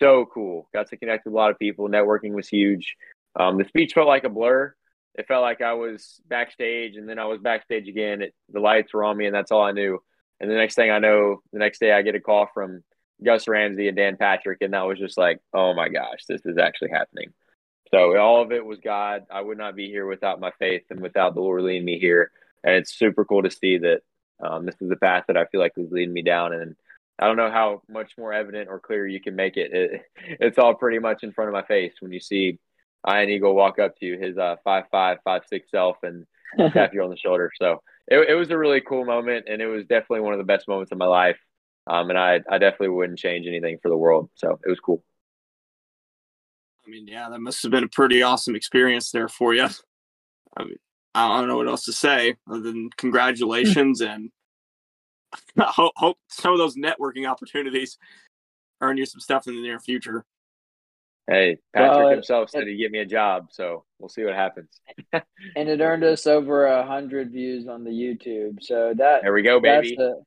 [0.00, 0.68] so cool.
[0.74, 1.88] Got to connect with a lot of people.
[1.88, 2.96] Networking was huge.
[3.38, 4.74] Um, the speech felt like a blur.
[5.14, 8.22] It felt like I was backstage, and then I was backstage again.
[8.22, 9.98] It, the lights were on me, and that's all I knew.
[10.40, 12.82] And the next thing I know, the next day I get a call from
[13.24, 16.58] Gus Ramsey and Dan Patrick, and that was just like, oh my gosh, this is
[16.58, 17.32] actually happening.
[17.92, 19.26] So all of it was God.
[19.30, 22.30] I would not be here without my faith and without the Lord leading me here.
[22.64, 24.00] And it's super cool to see that
[24.44, 26.52] um, this is the path that I feel like is leading me down.
[26.52, 26.76] And
[27.18, 29.72] I don't know how much more evident or clear you can make it.
[29.72, 30.02] it
[30.40, 32.58] it's all pretty much in front of my face when you see
[33.08, 36.26] Ian Eagle walk up to you, his uh, five five five six self, and
[36.72, 37.50] tap you on the shoulder.
[37.60, 40.44] So it, it was a really cool moment, and it was definitely one of the
[40.44, 41.38] best moments of my life.
[41.86, 44.30] Um, and I I definitely wouldn't change anything for the world.
[44.34, 45.04] So it was cool.
[46.86, 49.68] I mean, yeah, that must have been a pretty awesome experience there for you.
[50.56, 50.76] I mean,
[51.14, 52.88] I don't know what else to say other than hmm.
[52.96, 54.30] congratulations and
[55.58, 57.98] hope, hope some of those networking opportunities
[58.80, 60.24] earn you some stuff in the near future.
[61.26, 64.80] Hey, Patrick Well, himself said he'd get me a job, so we'll see what happens.
[65.12, 68.62] and it earned us over a hundred views on the YouTube.
[68.62, 69.96] So that There we go, baby.
[69.96, 70.22] the,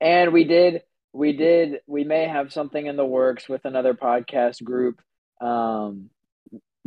[0.00, 0.82] and we did
[1.12, 5.02] we did we may have something in the works with another podcast group.
[5.40, 6.10] Um,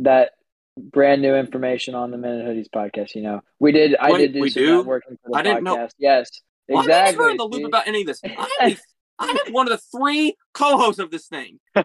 [0.00, 0.32] that
[0.78, 3.14] brand new information on the Men Minute Hoodies podcast.
[3.14, 3.94] You know, we did.
[3.96, 4.82] I did do we some do?
[4.84, 5.92] networking for the I didn't know- podcast.
[5.98, 6.30] Yes,
[6.68, 7.16] Well, I'm exactly.
[7.16, 8.20] never in the loop about any of this.
[8.24, 8.76] I am,
[9.18, 11.60] I am one of the three co-hosts of this thing.
[11.76, 11.84] Y'all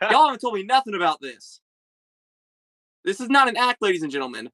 [0.00, 1.60] haven't told me nothing about this.
[3.04, 4.50] This is not an act, ladies and gentlemen.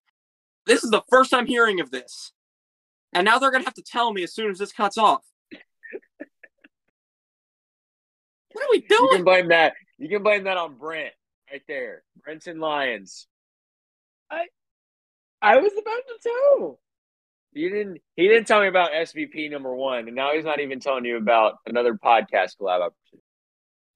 [0.66, 2.32] This is the first I'm hearing of this.
[3.12, 5.22] And now they're gonna have to tell me as soon as this cuts off.
[8.52, 9.02] What are we doing?
[9.02, 9.74] You can blame that.
[9.98, 11.12] You can blame that on Brent
[11.52, 12.02] right there.
[12.24, 13.26] Brenton Lyons.
[14.30, 14.46] I
[15.40, 16.80] I was about to tell.
[17.52, 17.98] You didn't.
[18.16, 21.16] He didn't tell me about SVP number one, and now he's not even telling you
[21.16, 23.24] about another podcast collab opportunity.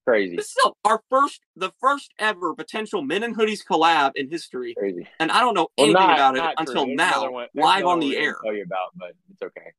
[0.04, 4.74] Crazy, This is our first, the first ever potential Men and Hoodies collab in history,
[4.76, 5.06] crazy.
[5.20, 6.86] and I don't know Well, anything not- about it not until.
[6.86, 8.36] There's now, one- live another on the air.
[8.42, 9.70] Tell you about, but it's okay.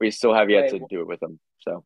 [0.00, 1.38] We still have yet Wait, to wh- do it with them.
[1.60, 1.84] So,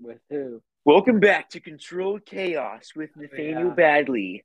[0.00, 0.60] With who?
[0.84, 3.74] Welcome back to Controlled Chaos with Nathaniel Yeah.
[3.74, 4.42] Badley.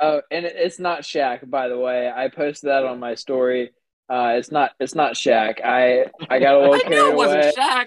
[0.00, 2.10] Oh, and it's not Shaq, by the way.
[2.14, 3.70] I posted that on my story.
[4.08, 4.72] Uh, it's not.
[4.78, 5.64] It's not Shaq.
[5.64, 7.86] I I got a little I carried knew it wasn't Shaq.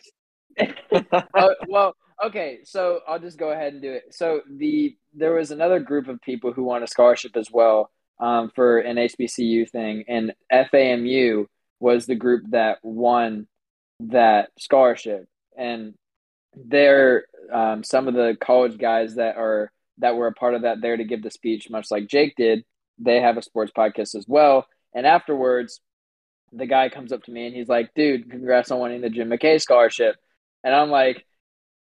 [1.35, 1.93] oh, well,
[2.25, 2.59] okay.
[2.63, 4.05] So I'll just go ahead and do it.
[4.11, 8.51] So the there was another group of people who won a scholarship as well um,
[8.55, 11.45] for an HBCU thing, and FAMU
[11.79, 13.47] was the group that won
[13.99, 15.93] that scholarship, and
[16.67, 20.81] they're um, some of the college guys that are that were a part of that
[20.81, 22.63] there to give the speech, much like Jake did.
[22.97, 25.81] They have a sports podcast as well, And afterwards,
[26.51, 29.29] the guy comes up to me and he's like, dude, congrats on winning the Jim
[29.29, 30.15] McKay scholarship.
[30.63, 31.25] And I'm like,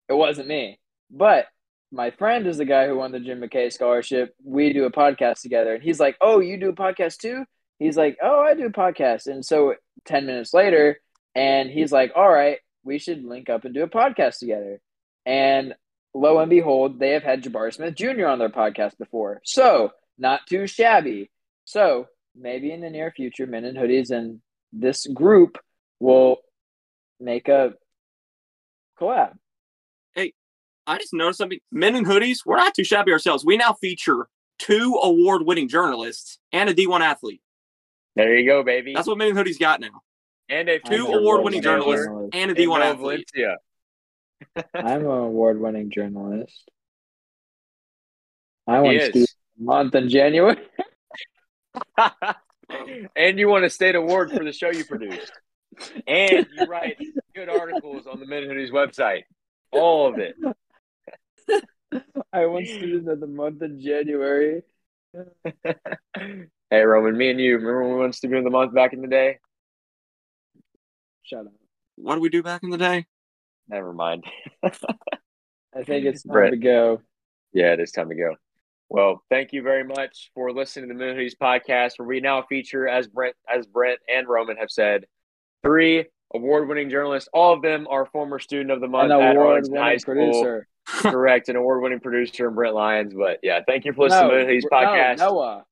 [0.09, 0.79] it wasn't me.
[1.11, 1.47] But
[1.91, 4.35] my friend is the guy who won the Jim McKay scholarship.
[4.45, 5.75] We do a podcast together.
[5.75, 7.45] And he's like, oh, you do a podcast too?
[7.79, 9.27] He's like, oh, I do a podcast.
[9.27, 9.75] And so
[10.05, 11.01] 10 minutes later,
[11.35, 14.81] and he's like, all right, we should link up and do a podcast together.
[15.27, 15.75] And
[16.15, 18.27] lo and behold, they have had Jabari Smith Jr.
[18.27, 19.41] on their podcast before.
[19.45, 21.31] So, not too shabby.
[21.65, 24.41] So, maybe in the near future, Men in Hoodies and
[24.73, 25.59] this group
[25.99, 26.39] will
[27.19, 27.75] make a
[29.01, 29.35] collab.
[30.15, 30.33] Hey,
[30.87, 31.59] I just noticed something.
[31.71, 33.45] Men in hoodies, we're not too shabby ourselves.
[33.45, 34.29] We now feature
[34.59, 37.43] two award winning journalists and a D1 athlete.
[38.17, 38.93] There you go, baby.
[38.95, 40.03] That's what Men in Hoodies got now.
[40.51, 42.07] And a Two award winning journalist.
[42.09, 43.27] and a and D1 athlete.
[43.33, 43.57] Valencia.
[44.75, 46.69] I'm an award winning journalist.
[48.67, 49.09] I He won is.
[49.09, 50.57] Student of Month in January.
[53.17, 55.33] and you won a state award for the show you produced.
[56.07, 56.99] And you write
[57.35, 59.23] good articles on the Men in Hoodies website.
[59.73, 60.37] All of it.
[62.33, 64.63] I won Student of the Month in January.
[66.71, 69.01] Hey, Roman, me and you, remember when we won Student of the Month back in
[69.01, 69.39] the day?
[71.31, 71.53] Shut up.
[71.97, 73.07] What did we do back in the day?
[73.69, 74.25] Never mind.
[74.65, 76.51] I think it's time Brett.
[76.51, 77.03] to go.
[77.53, 78.35] Yeah, it is time to go.
[78.89, 82.19] Well, thank you very much for listening to the Men in Hoodies podcast, where we
[82.19, 85.05] now feature, as Brent, as Brent and Roman have said,
[85.63, 87.29] three award-winning journalists.
[87.33, 89.99] All of them are former student of the An month at award Arlington High winning
[90.01, 90.15] School.
[90.15, 90.67] producer.
[90.87, 93.15] Correct, an award-winning producer in Brent Lyons.
[93.15, 95.27] But yeah, thank you for listening No, to the Men in Hoodies no.
[95.31, 95.65] Noah.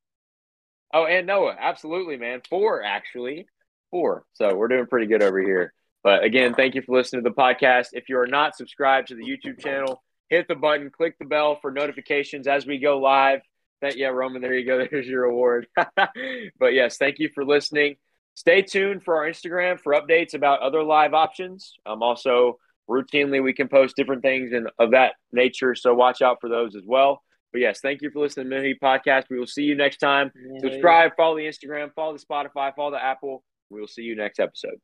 [0.94, 2.42] Oh, and Noah, absolutely, man.
[2.48, 3.48] Four, actually.
[3.90, 4.24] Four.
[4.34, 5.72] So we're doing pretty good over here.
[6.04, 7.88] But again, thank you for listening to the podcast.
[7.92, 11.58] If you are not subscribed to the YouTube channel, hit the button, click the bell
[11.60, 13.40] for notifications as we go live.
[13.82, 14.86] That yeah, Roman, there you go.
[14.90, 15.66] There's your award.
[15.76, 17.96] but yes, thank you for listening.
[18.34, 21.74] Stay tuned for our Instagram for updates about other live options.
[21.84, 22.58] Um, also,
[22.88, 25.74] routinely we can post different things and of that nature.
[25.74, 27.22] So watch out for those as well.
[27.52, 29.24] But yes, thank you for listening to the Mini Podcast.
[29.30, 30.30] We will see you next time.
[30.60, 33.42] Subscribe, follow the Instagram, follow the Spotify, follow the Apple.
[33.70, 34.80] We will see you next episode.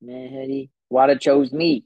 [0.00, 1.84] Man, Eddie, why'd Water chose me.